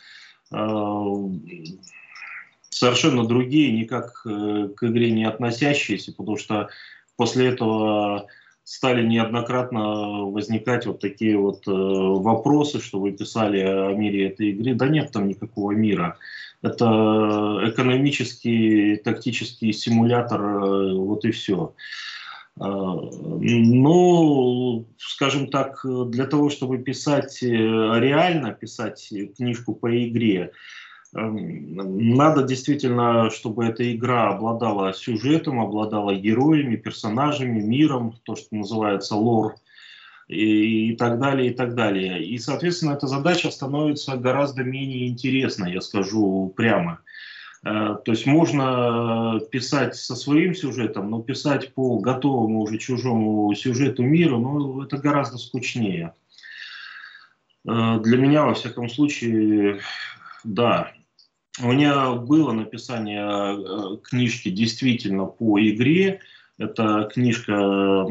совершенно 2.70 3.26
другие, 3.26 3.76
никак 3.76 4.22
к 4.22 4.78
игре 4.80 5.10
не 5.10 5.24
относящиеся, 5.24 6.12
потому 6.12 6.36
что 6.36 6.68
после 7.16 7.48
этого 7.48 8.28
стали 8.62 9.04
неоднократно 9.04 10.26
возникать 10.26 10.86
вот 10.86 11.00
такие 11.00 11.36
вот 11.36 11.62
вопросы, 11.66 12.80
что 12.80 13.00
вы 13.00 13.10
писали 13.10 13.58
о 13.58 13.92
мире 13.92 14.28
этой 14.28 14.50
игры. 14.50 14.74
Да 14.74 14.86
нет 14.86 15.10
там 15.10 15.26
никакого 15.26 15.72
мира. 15.72 16.16
Это 16.62 17.60
экономический, 17.64 18.96
тактический 18.96 19.72
симулятор, 19.72 20.42
э, 20.42 20.94
вот 20.94 21.24
и 21.24 21.30
все. 21.30 21.74
Э, 22.58 22.62
ну, 22.62 24.86
скажем 24.98 25.48
так, 25.48 25.80
для 25.84 26.26
того, 26.26 26.50
чтобы 26.50 26.78
писать 26.78 27.42
э, 27.42 27.46
реально, 27.46 28.52
писать 28.52 29.12
книжку 29.36 29.74
по 29.74 30.06
игре, 30.06 30.52
надо 31.12 32.42
действительно, 32.42 33.30
чтобы 33.30 33.64
эта 33.64 33.94
игра 33.94 34.30
обладала 34.30 34.92
сюжетом, 34.92 35.60
обладала 35.60 36.14
героями, 36.14 36.76
персонажами, 36.76 37.60
миром, 37.60 38.18
то, 38.24 38.36
что 38.36 38.56
называется 38.56 39.14
лор 39.14 39.54
и, 40.28 40.96
так 40.96 41.18
далее, 41.18 41.50
и 41.50 41.54
так 41.54 41.74
далее. 41.74 42.24
И, 42.24 42.38
соответственно, 42.38 42.92
эта 42.92 43.06
задача 43.06 43.50
становится 43.50 44.16
гораздо 44.16 44.64
менее 44.64 45.08
интересной, 45.08 45.72
я 45.72 45.80
скажу 45.80 46.52
прямо. 46.56 47.00
Э, 47.64 47.96
то 48.04 48.12
есть 48.12 48.26
можно 48.26 49.40
писать 49.50 49.96
со 49.96 50.16
своим 50.16 50.54
сюжетом, 50.54 51.10
но 51.10 51.22
писать 51.22 51.74
по 51.74 51.98
готовому 51.98 52.60
уже 52.60 52.78
чужому 52.78 53.54
сюжету 53.54 54.02
мира, 54.02 54.36
ну, 54.36 54.82
это 54.82 54.98
гораздо 54.98 55.38
скучнее. 55.38 56.14
Э, 57.66 58.00
для 58.02 58.18
меня, 58.18 58.46
во 58.46 58.54
всяком 58.54 58.88
случае, 58.88 59.80
да. 60.44 60.92
У 61.62 61.72
меня 61.72 62.12
было 62.12 62.52
написание 62.52 63.26
э, 63.26 63.96
книжки 64.02 64.50
действительно 64.50 65.24
по 65.24 65.58
игре. 65.60 66.20
Это 66.58 67.08
книжка 67.12 68.06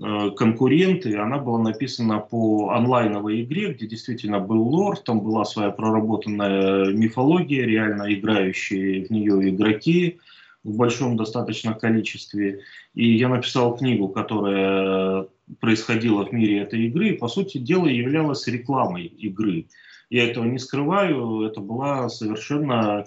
конкуренты. 0.00 1.16
Она 1.16 1.38
была 1.38 1.58
написана 1.58 2.20
по 2.20 2.70
онлайновой 2.70 3.42
игре, 3.42 3.72
где 3.72 3.86
действительно 3.86 4.38
был 4.38 4.62
лор, 4.62 4.98
там 4.98 5.20
была 5.20 5.44
своя 5.44 5.70
проработанная 5.70 6.92
мифология, 6.92 7.66
реально 7.66 8.12
играющие 8.14 9.04
в 9.04 9.10
нее 9.10 9.50
игроки 9.50 10.20
в 10.64 10.76
большом 10.76 11.16
достаточно 11.16 11.74
количестве. 11.74 12.60
И 12.94 13.16
я 13.16 13.28
написал 13.28 13.76
книгу, 13.76 14.08
которая 14.08 15.26
происходила 15.60 16.24
в 16.24 16.32
мире 16.32 16.60
этой 16.60 16.86
игры, 16.86 17.10
и, 17.10 17.16
по 17.16 17.28
сути 17.28 17.58
дела, 17.58 17.86
являлась 17.86 18.46
рекламой 18.46 19.06
игры. 19.06 19.66
Я 20.10 20.30
этого 20.30 20.44
не 20.44 20.58
скрываю, 20.58 21.42
это 21.42 21.60
была 21.60 22.08
совершенно 22.08 23.06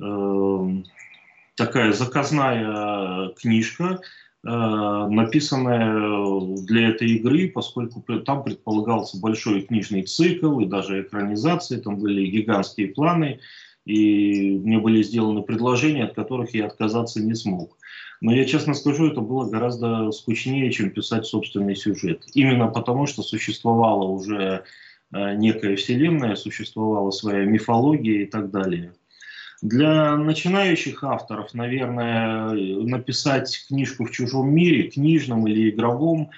э, 0.00 0.82
такая 1.54 1.92
заказная 1.92 3.28
книжка, 3.30 4.00
Э, 4.42 5.06
написанная 5.10 6.56
для 6.62 6.88
этой 6.88 7.08
игры, 7.08 7.50
поскольку 7.50 8.00
там 8.20 8.42
предполагался 8.42 9.20
большой 9.20 9.62
книжный 9.62 10.02
цикл 10.02 10.60
и 10.60 10.66
даже 10.66 11.02
экранизации, 11.02 11.76
там 11.76 11.98
были 11.98 12.26
гигантские 12.26 12.88
планы, 12.88 13.40
и 13.84 14.58
мне 14.58 14.78
были 14.78 15.02
сделаны 15.02 15.42
предложения, 15.42 16.04
от 16.04 16.14
которых 16.14 16.54
я 16.54 16.66
отказаться 16.66 17.22
не 17.22 17.34
смог. 17.34 17.76
Но 18.22 18.32
я 18.34 18.46
честно 18.46 18.72
скажу, 18.72 19.10
это 19.10 19.20
было 19.20 19.48
гораздо 19.48 20.10
скучнее, 20.10 20.70
чем 20.72 20.90
писать 20.90 21.26
собственный 21.26 21.76
сюжет. 21.76 22.24
Именно 22.32 22.68
потому, 22.68 23.06
что 23.06 23.22
существовала 23.22 24.04
уже 24.04 24.64
э, 25.12 25.34
некая 25.34 25.76
вселенная, 25.76 26.34
существовала 26.34 27.10
своя 27.10 27.44
мифология 27.44 28.22
и 28.22 28.26
так 28.26 28.50
далее. 28.50 28.94
Для 29.62 30.16
начинающих 30.16 31.04
авторов, 31.04 31.52
наверное, 31.52 32.52
написать 32.54 33.66
книжку 33.68 34.06
в 34.06 34.10
чужом 34.10 34.50
мире, 34.50 34.90
книжном 34.90 35.46
или 35.46 35.68
игровом, 35.68 36.30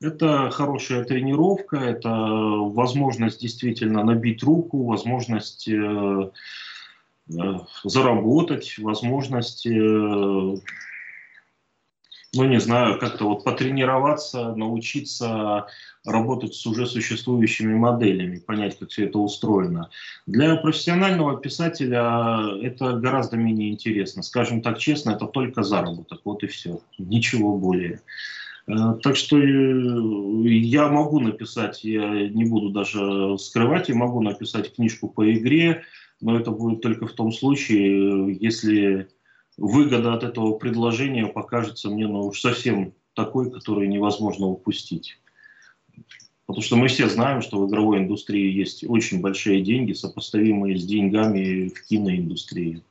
это 0.00 0.50
хорошая 0.50 1.04
тренировка, 1.04 1.76
это 1.78 2.10
возможность 2.10 3.40
действительно 3.40 4.04
набить 4.04 4.42
руку, 4.42 4.84
возможность 4.84 5.66
э, 5.68 6.30
э, 7.30 7.54
заработать, 7.82 8.76
возможность, 8.76 9.66
э, 9.66 9.70
ну 9.70 10.60
не 12.34 12.60
знаю, 12.60 12.98
как-то 12.98 13.24
вот 13.24 13.42
потренироваться, 13.42 14.54
научиться 14.54 15.66
работать 16.06 16.54
с 16.54 16.64
уже 16.66 16.86
существующими 16.86 17.74
моделями, 17.74 18.38
понять, 18.38 18.78
как 18.78 18.90
все 18.90 19.06
это 19.06 19.18
устроено. 19.18 19.90
Для 20.26 20.56
профессионального 20.56 21.36
писателя 21.38 22.56
это 22.62 22.92
гораздо 22.92 23.36
менее 23.36 23.70
интересно. 23.70 24.22
Скажем 24.22 24.62
так 24.62 24.78
честно, 24.78 25.10
это 25.10 25.26
только 25.26 25.62
заработок, 25.62 26.20
вот 26.24 26.42
и 26.44 26.46
все, 26.46 26.80
ничего 26.98 27.56
более. 27.58 28.00
Э, 28.68 28.94
так 29.02 29.16
что 29.16 29.36
э, 29.38 30.48
я 30.48 30.88
могу 30.88 31.20
написать, 31.20 31.84
я 31.84 32.28
не 32.28 32.44
буду 32.44 32.70
даже 32.70 33.36
скрывать, 33.38 33.88
я 33.88 33.96
могу 33.96 34.22
написать 34.22 34.74
книжку 34.74 35.08
по 35.08 35.30
игре, 35.32 35.82
но 36.20 36.38
это 36.38 36.50
будет 36.50 36.80
только 36.82 37.06
в 37.06 37.12
том 37.12 37.32
случае, 37.32 38.36
если 38.40 39.08
выгода 39.56 40.14
от 40.14 40.22
этого 40.22 40.52
предложения 40.54 41.26
покажется 41.26 41.90
мне 41.90 42.06
ну, 42.06 42.26
уж 42.26 42.40
совсем 42.40 42.92
такой, 43.14 43.50
который 43.50 43.88
невозможно 43.88 44.46
упустить. 44.46 45.18
Потому 46.46 46.62
что 46.62 46.76
мы 46.76 46.86
все 46.88 47.08
знаем, 47.08 47.42
что 47.42 47.58
в 47.58 47.68
игровой 47.68 47.98
индустрии 47.98 48.52
есть 48.52 48.88
очень 48.88 49.20
большие 49.20 49.62
деньги, 49.62 49.92
сопоставимые 49.92 50.78
с 50.78 50.84
деньгами 50.84 51.68
в 51.68 51.86
киноиндустрии. 51.86 52.82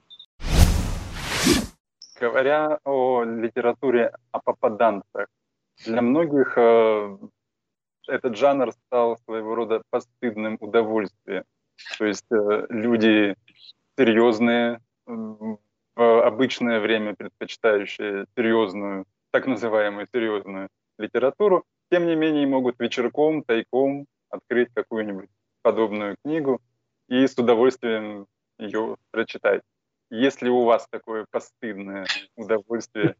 Говоря 2.19 2.79
о 2.83 3.23
литературе 3.23 4.11
о 4.31 4.39
попаданцах, 4.39 5.27
для 5.85 6.01
многих 6.01 6.53
э, 6.57 7.17
этот 8.07 8.37
жанр 8.37 8.71
стал 8.71 9.17
своего 9.25 9.55
рода 9.55 9.81
постыдным 9.89 10.57
удовольствием. 10.59 11.43
То 11.97 12.05
есть 12.05 12.25
э, 12.31 12.65
люди 12.69 13.35
серьезные, 13.97 14.79
в 15.05 15.59
обычное 15.95 16.79
время 16.79 17.15
предпочитающие 17.15 18.25
серьезную, 18.35 19.05
так 19.31 19.47
называемую 19.47 20.07
серьезную 20.13 20.69
литературу, 20.97 21.63
тем 21.91 22.05
не 22.07 22.15
менее 22.15 22.47
могут 22.47 22.79
вечерком, 22.79 23.43
тайком 23.43 24.05
открыть 24.29 24.69
какую-нибудь 24.73 25.29
подобную 25.61 26.17
книгу 26.23 26.59
и 27.07 27.27
с 27.27 27.37
удовольствием 27.37 28.27
ее 28.57 28.97
прочитать. 29.11 29.61
Если 30.09 30.49
у 30.49 30.63
вас 30.63 30.87
такое 30.89 31.25
постыдное 31.31 32.05
удовольствие 32.35 33.15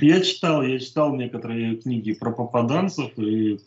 я 0.00 0.20
читал, 0.20 0.62
я 0.62 0.78
читал 0.78 1.14
некоторые 1.14 1.76
книги 1.76 2.12
про 2.12 2.32
попаданцев, 2.32 3.16
и 3.18 3.54
э, 3.54 3.58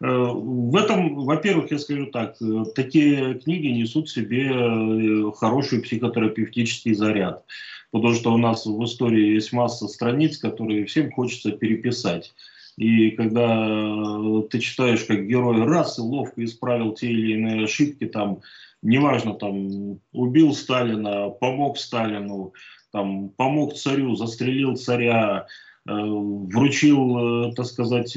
в 0.00 0.76
этом, 0.76 1.24
во-первых, 1.24 1.70
я 1.70 1.78
скажу 1.78 2.06
так, 2.06 2.36
э, 2.40 2.64
такие 2.74 3.34
книги 3.34 3.66
несут 3.68 4.08
в 4.08 4.12
себе 4.12 4.50
э, 4.50 5.32
хороший 5.36 5.82
психотерапевтический 5.82 6.94
заряд, 6.94 7.44
потому 7.90 8.14
что 8.14 8.32
у 8.32 8.38
нас 8.38 8.66
в 8.66 8.82
истории 8.84 9.34
есть 9.34 9.52
масса 9.52 9.88
страниц, 9.88 10.38
которые 10.38 10.86
всем 10.86 11.12
хочется 11.12 11.52
переписать. 11.52 12.34
И 12.76 13.10
когда 13.12 13.66
э, 13.68 14.42
ты 14.50 14.58
читаешь, 14.58 15.04
как 15.04 15.26
герой 15.26 15.64
раз 15.64 15.98
и 15.98 16.02
ловко 16.02 16.44
исправил 16.44 16.92
те 16.92 17.08
или 17.08 17.34
иные 17.34 17.64
ошибки, 17.64 18.06
там, 18.06 18.40
неважно, 18.82 19.34
там, 19.34 20.00
убил 20.12 20.54
Сталина, 20.54 21.30
помог 21.30 21.78
Сталину, 21.78 22.52
там, 22.92 23.30
помог 23.30 23.74
царю, 23.74 24.14
застрелил 24.14 24.76
царя, 24.76 25.46
вручил, 25.86 27.52
так 27.54 27.66
сказать, 27.66 28.16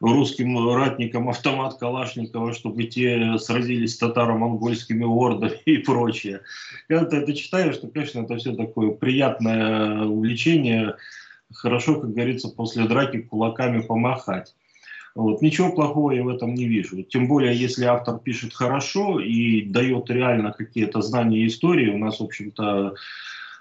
русским 0.00 0.72
ратникам 0.72 1.28
автомат 1.28 1.78
Калашникова, 1.78 2.52
чтобы 2.52 2.84
те 2.84 3.38
сразились 3.38 3.94
с 3.94 3.98
татаро-монгольскими 3.98 5.02
ордами 5.02 5.58
и 5.64 5.78
прочее. 5.78 6.42
Когда 6.88 7.06
ты 7.06 7.16
это 7.16 7.34
читаешь, 7.34 7.78
то, 7.78 7.88
конечно, 7.88 8.20
это 8.20 8.36
все 8.36 8.54
такое 8.54 8.90
приятное 8.90 10.04
увлечение. 10.04 10.94
Хорошо, 11.52 12.00
как 12.00 12.12
говорится, 12.12 12.48
после 12.48 12.86
драки 12.86 13.18
кулаками 13.18 13.80
помахать. 13.80 14.54
Вот. 15.16 15.40
Ничего 15.40 15.72
плохого 15.72 16.10
я 16.10 16.22
в 16.22 16.28
этом 16.28 16.54
не 16.54 16.66
вижу. 16.66 17.02
Тем 17.02 17.26
более, 17.26 17.56
если 17.56 17.86
автор 17.86 18.18
пишет 18.18 18.52
хорошо 18.52 19.18
и 19.18 19.62
дает 19.62 20.10
реально 20.10 20.52
какие-то 20.52 21.00
знания 21.00 21.46
истории. 21.46 21.88
У 21.88 21.96
нас, 21.96 22.20
в 22.20 22.24
общем-то, 22.24 22.94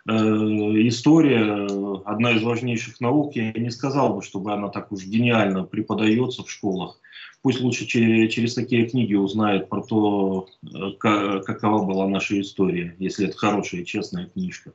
э, 0.08 0.12
история 0.12 1.66
одна 2.06 2.32
из 2.32 2.44
важнейших 2.44 3.00
наук. 3.00 3.38
Я 3.38 3.54
не 3.54 3.70
сказал 3.70 4.16
бы, 4.16 4.22
чтобы 4.22 4.52
она 4.52 4.68
так 4.68 4.92
уж 4.92 5.06
гениально 5.06 5.64
преподается 5.64 6.44
в 6.44 6.52
школах. 6.52 7.00
Пусть 7.42 7.62
лучше 7.62 7.86
через, 7.86 8.34
через 8.34 8.54
такие 8.56 8.90
книги 8.90 9.14
узнает 9.14 9.70
про 9.70 9.82
то, 9.82 10.50
э, 10.62 10.92
какова 10.98 11.86
была 11.86 12.06
наша 12.08 12.42
история, 12.42 12.96
если 13.00 13.28
это 13.30 13.38
хорошая, 13.38 13.86
честная 13.86 14.26
книжка. 14.26 14.74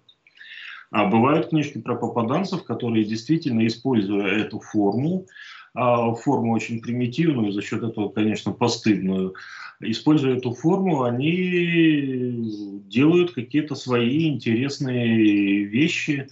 А 0.91 1.07
бывают 1.07 1.51
книжки 1.51 1.79
про 1.79 1.95
попаданцев, 1.95 2.65
которые 2.65 3.05
действительно, 3.05 3.67
используя 3.67 4.27
эту 4.27 4.59
форму, 4.59 5.27
а, 5.73 6.15
форму 6.15 6.53
очень 6.53 6.81
примитивную, 6.81 7.53
за 7.53 7.63
счет 7.63 7.83
этого, 7.83 8.09
конечно, 8.09 8.53
постыдную. 8.53 9.35
Используя 9.81 10.37
эту 10.37 10.53
форму, 10.53 11.05
они 11.05 12.43
делают 12.89 13.33
какие-то 13.33 13.77
свои 13.77 14.29
интересные 14.29 15.65
вещи. 15.65 16.29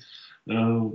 Э, 0.49 0.91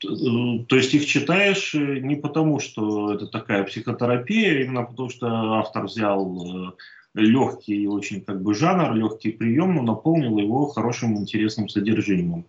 то 0.00 0.76
есть 0.76 0.92
их 0.92 1.06
читаешь 1.06 1.72
не 1.74 2.16
потому, 2.16 2.58
что 2.58 3.14
это 3.14 3.26
такая 3.26 3.64
психотерапия, 3.64 4.64
именно 4.64 4.82
потому, 4.82 5.08
что 5.08 5.26
автор 5.54 5.84
взял 5.84 6.68
э, 6.68 6.72
легкий 7.14 7.86
очень 7.86 8.20
как 8.20 8.42
бы 8.42 8.54
жанр, 8.54 8.94
легкий 8.94 9.30
прием, 9.30 9.74
но 9.74 9.82
наполнил 9.82 10.38
его 10.38 10.66
хорошим 10.66 11.16
интересным 11.16 11.68
содержимым. 11.68 12.46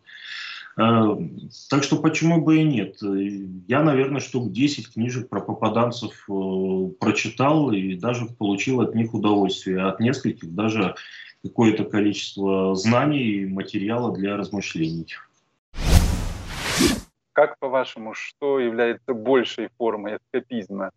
Э, 0.78 1.18
так 1.70 1.84
что 1.84 1.98
почему 2.02 2.42
бы 2.42 2.58
и 2.58 2.64
нет? 2.64 2.98
Я, 3.68 3.84
наверное, 3.84 4.20
штук 4.20 4.52
10 4.52 4.94
книжек 4.94 5.30
про 5.30 5.40
попаданцев 5.40 6.26
э, 6.30 6.90
прочитал 7.00 7.72
и 7.72 7.96
даже 7.96 8.26
получил 8.26 8.82
от 8.82 8.96
них 8.96 9.14
удовольствие. 9.14 9.84
От 9.84 10.00
нескольких 10.00 10.54
даже 10.54 10.96
какое-то 11.44 11.86
количество 11.86 12.76
знаний 12.76 13.24
и 13.24 13.46
материала 13.46 14.14
для 14.14 14.36
размышлений. 14.36 15.16
Как, 17.34 17.60
по-вашему, 17.60 18.14
что 18.14 18.60
является 18.60 19.14
большей 19.14 19.70
формой 19.78 20.18
эскапизма? 20.18 20.92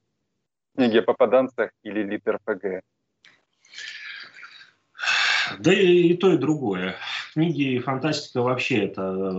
Книги 0.77 0.99
о 0.99 1.03
попаданцах 1.03 1.71
или 1.83 2.03
литр? 2.03 2.39
Да 5.59 5.73
и, 5.73 6.09
и 6.09 6.17
то, 6.17 6.33
и 6.33 6.39
другое. 6.39 6.97
Книги 7.33 7.75
и 7.75 7.79
фантастика 7.79 8.43
вообще 8.43 8.85
это 8.85 9.03
э, 9.03 9.33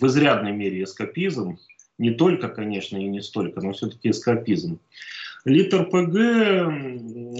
в 0.00 0.06
изрядной 0.06 0.52
мере 0.52 0.84
эскапизм. 0.84 1.58
Не 1.98 2.10
только, 2.10 2.48
конечно, 2.48 2.96
и 2.96 3.08
не 3.08 3.20
столько, 3.20 3.60
но 3.60 3.72
все-таки 3.72 4.10
эскапизм. 4.10 4.80
Литр 5.44 5.84
ПГ, 5.86 6.14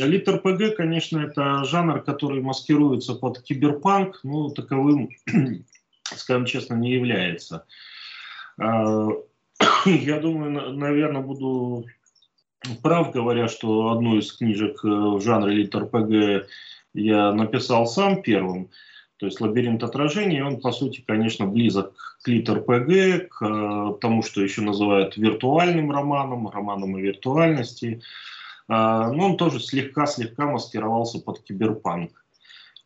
литр 0.05 0.39
ПГ, 0.39 0.77
конечно, 0.77 1.21
это 1.21 1.65
жанр, 1.65 2.03
который 2.03 2.43
маскируется 2.43 3.15
под 3.15 3.41
киберпанк, 3.43 4.21
но 4.25 4.51
таковым, 4.51 5.11
скажем 6.05 6.47
честно, 6.47 6.75
не 6.75 6.93
является. 6.93 7.65
А, 8.59 9.09
я 9.87 10.19
думаю, 10.19 10.73
наверное, 10.73 11.23
буду 11.23 11.87
прав, 12.83 13.13
говоря, 13.13 13.49
что 13.49 13.91
одну 13.91 14.19
из 14.19 14.33
книжек 14.33 14.85
э, 14.85 14.89
в 14.89 15.21
жанре 15.21 15.55
литр 15.55 15.87
ПГ 15.87 16.49
я 16.95 17.33
написал 17.33 17.87
сам 17.87 18.23
первым. 18.23 18.71
То 19.17 19.27
есть 19.27 19.41
лабиринт 19.41 19.83
отражений, 19.85 20.43
он, 20.43 20.61
по 20.61 20.73
сути, 20.73 21.05
конечно, 21.07 21.47
близок 21.47 21.95
к 22.23 22.29
литр 22.29 22.61
ПГ, 22.61 23.29
к 23.29 23.43
э, 23.45 23.95
тому, 24.01 24.23
что 24.23 24.43
еще 24.43 24.63
называют 24.63 25.17
виртуальным 25.17 25.93
романом, 25.93 26.49
романом 26.49 26.97
о 26.97 27.01
виртуальности. 27.01 28.03
А, 28.69 29.13
но 29.13 29.31
он 29.31 29.37
тоже 29.37 29.61
слегка-слегка 29.61 30.47
маскировался 30.47 31.21
под 31.21 31.43
киберпанк, 31.43 32.11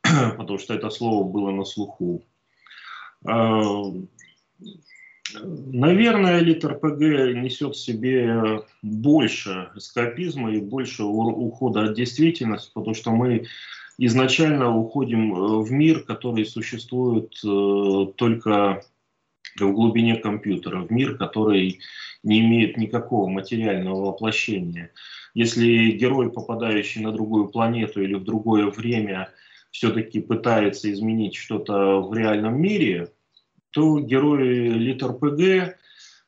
потому 0.37 0.59
что 0.59 0.75
это 0.75 0.91
слово 0.91 1.27
было 1.27 1.51
на 1.53 1.65
слуху. 1.65 2.23
А, 3.25 3.85
наверное, 5.43 6.41
литр 6.41 6.75
ПГ 6.75 7.01
несет 7.35 7.77
в 7.77 7.81
себе 7.81 8.63
больше 8.83 9.71
эскапизма 9.75 10.53
и 10.53 10.61
больше 10.61 11.05
ухода 11.05 11.85
от 11.85 11.95
действительности, 11.95 12.71
потому 12.75 12.95
что 12.95 13.11
мы 13.11 13.47
изначально 13.99 14.77
уходим 14.77 15.35
э, 15.35 15.63
в 15.63 15.71
мир, 15.71 16.03
который 16.03 16.45
существует 16.47 17.33
э, 17.45 18.07
только 18.17 18.83
в 19.59 19.73
глубине 19.73 20.17
компьютера, 20.17 20.83
в 20.83 20.91
мир, 20.91 21.17
который 21.17 21.81
не 22.23 22.41
имеет 22.41 22.77
никакого 22.77 23.29
материального 23.29 24.07
воплощения. 24.07 24.91
Если 25.35 25.93
герой, 25.93 26.31
попадающий 26.31 27.03
на 27.03 27.13
другую 27.13 27.49
планету 27.49 28.03
или 28.03 28.15
в 28.15 28.25
другое 28.25 28.67
время, 28.67 29.31
все-таки 29.71 30.21
пытается 30.21 30.91
изменить 30.91 31.37
что-то 31.37 32.01
в 32.01 32.15
реальном 32.15 32.61
мире, 32.61 33.13
то 33.71 34.01
герои 34.01 34.71
Литр 34.71 35.13
ПГ, 35.13 35.77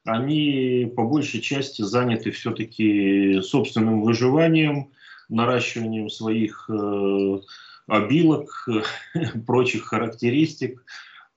они 0.05 0.93
по 0.95 1.05
большей 1.05 1.41
части 1.41 1.83
заняты 1.83 2.31
все-таки 2.31 3.41
собственным 3.41 4.03
выживанием, 4.03 4.91
наращиванием 5.29 6.09
своих 6.11 6.69
э, 6.69 7.41
обилок, 7.87 8.69
прочих 9.47 9.85
характеристик, 9.87 10.85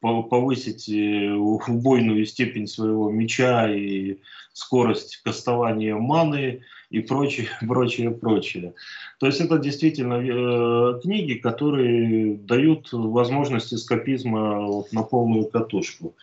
повысить 0.01 0.89
э, 0.89 1.32
убойную 1.34 2.25
степень 2.25 2.67
своего 2.67 3.10
меча 3.12 3.71
и 3.71 4.17
скорость 4.54 5.21
кастования 5.23 5.95
маны 5.95 6.62
и 6.89 6.99
прочее, 6.99 7.47
прочее, 7.67 8.12
прочее. 8.12 8.73
То 9.19 9.27
есть 9.27 9.39
это 9.39 9.60
действительно 9.60 10.15
э, 10.15 11.01
книги, 11.01 11.36
которые 11.36 12.36
дают 12.36 12.89
возможность 12.91 13.73
эскапизма 13.73 14.84
на 14.91 15.04
полную 15.04 15.45
катушку. 15.45 16.15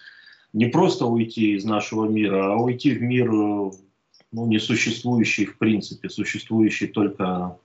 Не 0.52 0.66
просто 0.66 1.06
уйти 1.06 1.54
из 1.54 1.64
нашего 1.64 2.08
мира, 2.08 2.52
а 2.52 2.56
уйти 2.56 2.92
в 2.92 3.02
мир 3.02 3.30
ну, 4.32 4.46
несуществующий 4.46 5.46
в 5.46 5.58
принципе, 5.58 6.08
существующий 6.08 6.86
только 6.86 7.58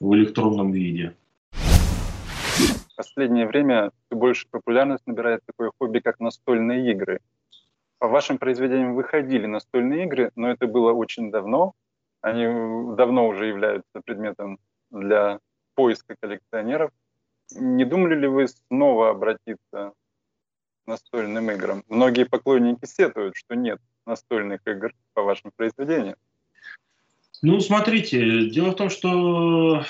в 0.00 0.14
электронном 0.14 0.72
виде. 0.72 1.14
В 1.52 2.96
последнее 2.96 3.46
время 3.46 3.90
все 4.06 4.18
больше 4.18 4.46
популярность 4.50 5.06
набирает 5.06 5.40
такое 5.46 5.70
хобби, 5.78 6.00
как 6.00 6.20
настольные 6.20 6.90
игры. 6.90 7.20
По 7.98 8.08
вашим 8.08 8.38
произведениям 8.38 8.94
выходили 8.94 9.46
настольные 9.46 10.04
игры, 10.04 10.30
но 10.36 10.50
это 10.50 10.66
было 10.66 10.92
очень 10.92 11.30
давно. 11.30 11.72
Они 12.20 12.44
давно 12.96 13.28
уже 13.28 13.46
являются 13.46 14.00
предметом 14.04 14.58
для 14.90 15.38
поиска 15.74 16.16
коллекционеров. 16.20 16.90
Не 17.52 17.84
думали 17.84 18.16
ли 18.16 18.26
вы 18.26 18.48
снова 18.48 19.10
обратиться 19.10 19.92
к 19.92 19.92
настольным 20.86 21.50
играм? 21.50 21.82
Многие 21.88 22.24
поклонники 22.24 22.84
сетуют, 22.84 23.36
что 23.36 23.54
нет 23.54 23.80
настольных 24.08 24.60
игр 24.66 24.92
по 25.14 25.22
вашим 25.22 25.52
произведениям. 25.54 26.16
Ну, 27.42 27.60
смотрите, 27.60 28.50
дело 28.50 28.72
в 28.72 28.76
том, 28.76 28.90
что 28.90 29.84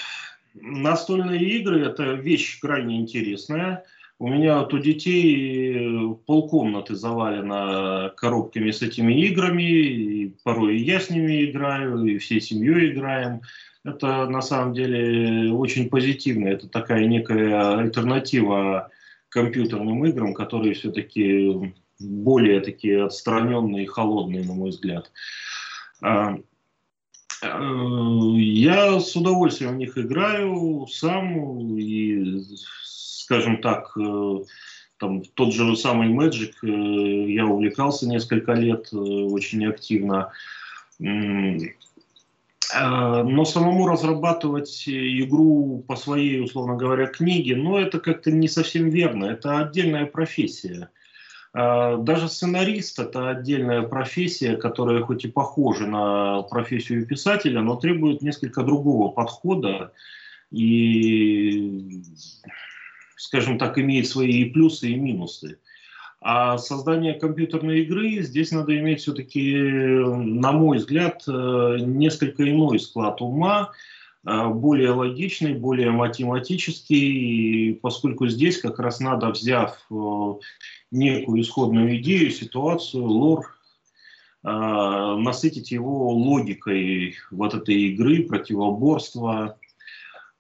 настольные 0.54 1.40
игры– 1.40 1.80
это 1.86 2.12
вещь 2.12 2.60
крайне 2.60 3.00
интересная. 3.00 3.84
У 4.18 4.28
меня 4.28 4.58
вот 4.58 4.74
у 4.74 4.78
детей 4.78 6.16
полкомнаты 6.26 6.96
завалено 6.96 8.12
коробками 8.16 8.72
с 8.72 8.82
этими 8.82 9.14
играми, 9.26 9.62
и 9.62 10.34
порой 10.42 10.76
и 10.76 10.82
я 10.82 10.98
с 11.00 11.08
ними 11.08 11.44
играю, 11.44 12.04
и 12.04 12.18
всей 12.18 12.40
семьей 12.40 12.92
играем. 12.92 13.42
Это 13.84 14.26
на 14.26 14.42
самом 14.42 14.74
деле 14.74 15.52
очень 15.52 15.88
позитивно. 15.88 16.48
Это 16.48 16.68
такая 16.68 17.06
некая 17.06 17.78
альтернатива 17.78 18.90
компьютерным 19.28 20.04
играм, 20.04 20.34
которые 20.34 20.74
все-таки 20.74 21.72
более 21.98 22.60
такие 22.60 23.04
отстраненные 23.04 23.86
холодные, 23.86 24.44
на 24.44 24.54
мой 24.54 24.70
взгляд. 24.70 25.10
А, 26.00 26.38
Э, 27.42 27.48
я 28.36 28.98
с 29.00 29.14
удовольствием 29.16 29.74
в 29.74 29.76
них 29.76 29.96
играю 29.96 30.86
сам 30.90 31.78
и, 31.78 32.42
скажем 32.84 33.60
так, 33.60 33.96
э, 33.96 34.38
там 34.98 35.22
тот 35.34 35.54
же 35.54 35.76
самый 35.76 36.08
Magic, 36.08 36.54
э, 36.62 37.30
я 37.30 37.46
увлекался 37.46 38.08
несколько 38.08 38.52
лет 38.52 38.88
очень 38.92 39.66
активно. 39.66 40.32
Но 42.70 43.44
самому 43.44 43.86
разрабатывать 43.86 44.84
игру 44.86 45.84
по 45.86 45.96
своей, 45.96 46.42
условно 46.42 46.76
говоря, 46.76 47.06
книге, 47.06 47.56
ну, 47.56 47.78
это 47.78 47.98
как-то 47.98 48.30
не 48.30 48.48
совсем 48.48 48.90
верно. 48.90 49.26
Это 49.26 49.58
отдельная 49.58 50.04
профессия. 50.04 50.90
А, 51.52 51.96
даже 51.96 52.28
сценарист– 52.28 52.98
это 53.00 53.30
отдельная 53.30 53.82
профессия, 53.82 54.56
которая 54.56 55.02
хоть 55.02 55.24
и 55.24 55.28
похожа 55.28 55.86
на 55.86 56.42
профессию 56.42 57.06
писателя, 57.06 57.60
но 57.60 57.76
требует 57.76 58.22
несколько 58.22 58.62
другого 58.62 59.10
подхода 59.10 59.92
и, 60.50 62.02
скажем 63.16 63.58
так, 63.58 63.78
имеет 63.78 64.06
свои 64.06 64.42
и 64.42 64.50
плюсы, 64.50 64.88
и 64.88 64.94
минусы. 64.96 65.58
А 66.20 66.58
создание 66.58 67.14
компьютерной 67.14 67.82
игры 67.82 68.22
здесь 68.22 68.50
надо 68.50 68.76
иметь 68.76 69.00
все-таки, 69.02 69.54
на 69.54 70.52
мой 70.52 70.78
взгляд, 70.78 71.22
э, 71.28 71.76
несколько 71.80 72.50
иной 72.50 72.80
склад 72.80 73.20
ума, 73.22 73.70
э, 74.26 74.48
более 74.48 74.90
логичный, 74.90 75.54
более 75.54 75.92
математический, 75.92 77.78
поскольку 77.80 78.26
здесь 78.26 78.60
как 78.60 78.80
раз 78.80 78.98
надо, 78.98 79.28
взяв 79.30 79.78
э, 79.90 80.34
некую 80.90 81.40
исходную 81.42 81.96
идею, 81.98 82.30
ситуацию, 82.30 83.04
лор, 83.04 83.54
насытить 84.42 85.72
его 85.72 86.10
логикой 86.10 87.16
вот 87.30 87.54
этой 87.54 87.74
игры, 87.74 88.22
противоборства, 88.22 89.58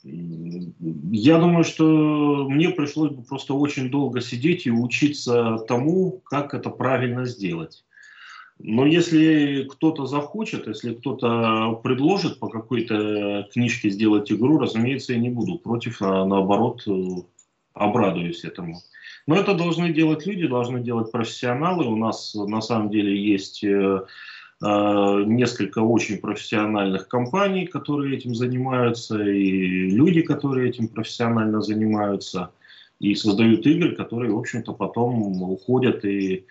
я 0.04 1.38
думаю, 1.38 1.64
что 1.64 2.46
мне 2.48 2.70
пришлось 2.70 3.10
бы 3.10 3.22
просто 3.22 3.54
очень 3.54 3.90
долго 3.90 4.20
сидеть 4.20 4.66
и 4.66 4.70
учиться 4.70 5.58
тому, 5.66 6.22
как 6.24 6.54
это 6.54 6.70
правильно 6.70 7.26
сделать. 7.26 7.84
Но 8.60 8.86
если 8.86 9.68
кто-то 9.70 10.06
захочет, 10.06 10.66
если 10.68 10.94
кто-то 10.94 11.80
предложит 11.82 12.38
по 12.38 12.48
какой-то 12.48 13.48
книжке 13.52 13.90
сделать 13.90 14.32
игру, 14.32 14.58
разумеется, 14.58 15.12
я 15.12 15.18
не 15.18 15.30
буду 15.30 15.58
против, 15.58 16.00
а 16.00 16.24
наоборот 16.24 16.84
обрадуюсь 17.74 18.44
этому. 18.44 18.80
Но 19.28 19.36
это 19.36 19.54
должны 19.54 19.92
делать 19.92 20.26
люди, 20.26 20.48
должны 20.48 20.80
делать 20.80 21.12
профессионалы. 21.12 21.86
У 21.86 21.94
нас 21.94 22.34
на 22.34 22.60
самом 22.60 22.90
деле 22.90 23.16
есть 23.16 23.62
э, 23.62 24.00
Э, 24.60 25.22
несколько 25.24 25.78
очень 25.78 26.18
профессиональных 26.18 27.06
компаний, 27.06 27.66
которые 27.66 28.16
этим 28.16 28.34
занимаются, 28.34 29.22
и 29.22 29.88
люди, 29.90 30.22
которые 30.22 30.70
этим 30.70 30.88
профессионально 30.88 31.60
занимаются, 31.60 32.50
и 32.98 33.14
создают 33.14 33.64
игры, 33.66 33.94
которые, 33.94 34.32
в 34.32 34.38
общем-то, 34.38 34.72
потом 34.72 35.42
уходят 35.42 36.04
и 36.04 36.44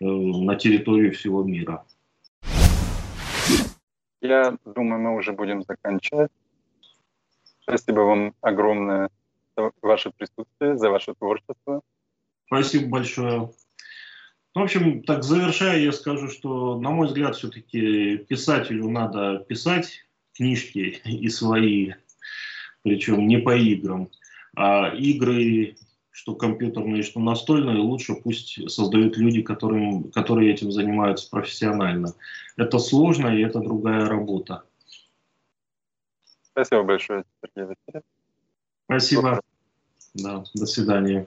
э, 0.00 0.04
на 0.04 0.56
территорию 0.56 1.12
всего 1.12 1.44
мира. 1.44 1.84
Я 4.20 4.56
думаю, 4.64 5.00
мы 5.00 5.14
уже 5.14 5.32
будем 5.32 5.62
заканчивать. 5.62 6.32
Спасибо 7.60 8.00
вам 8.00 8.34
огромное 8.40 9.10
за 9.56 9.70
ваше 9.80 10.10
присутствие, 10.10 10.76
за 10.76 10.90
ваше 10.90 11.14
творчество. 11.14 11.82
Спасибо 12.46 12.88
большое. 12.88 13.50
Ну, 14.54 14.60
в 14.60 14.64
общем, 14.64 15.02
так 15.02 15.24
завершая, 15.24 15.80
я 15.80 15.92
скажу, 15.92 16.28
что, 16.28 16.78
на 16.78 16.90
мой 16.90 17.08
взгляд, 17.08 17.34
все-таки 17.34 18.18
писателю 18.18 18.88
надо 18.88 19.44
писать 19.48 20.04
книжки 20.34 21.00
и 21.04 21.28
свои, 21.28 21.94
причем 22.82 23.26
не 23.26 23.38
по 23.38 23.56
играм. 23.56 24.08
А 24.56 24.94
игры, 24.94 25.76
что 26.10 26.36
компьютерные, 26.36 27.02
что 27.02 27.18
настольные, 27.18 27.78
лучше 27.78 28.14
пусть 28.14 28.70
создают 28.70 29.16
люди, 29.16 29.42
которым, 29.42 30.12
которые 30.12 30.52
этим 30.52 30.70
занимаются 30.70 31.28
профессионально. 31.28 32.14
Это 32.56 32.78
сложно, 32.78 33.36
и 33.36 33.42
это 33.42 33.58
другая 33.58 34.06
работа. 34.06 34.62
Спасибо 36.52 36.84
большое, 36.84 37.24
Сергей 37.42 37.74
Васильевич. 37.74 38.04
Спасибо. 38.84 39.40
Да, 40.14 40.44
до 40.54 40.66
свидания. 40.66 41.26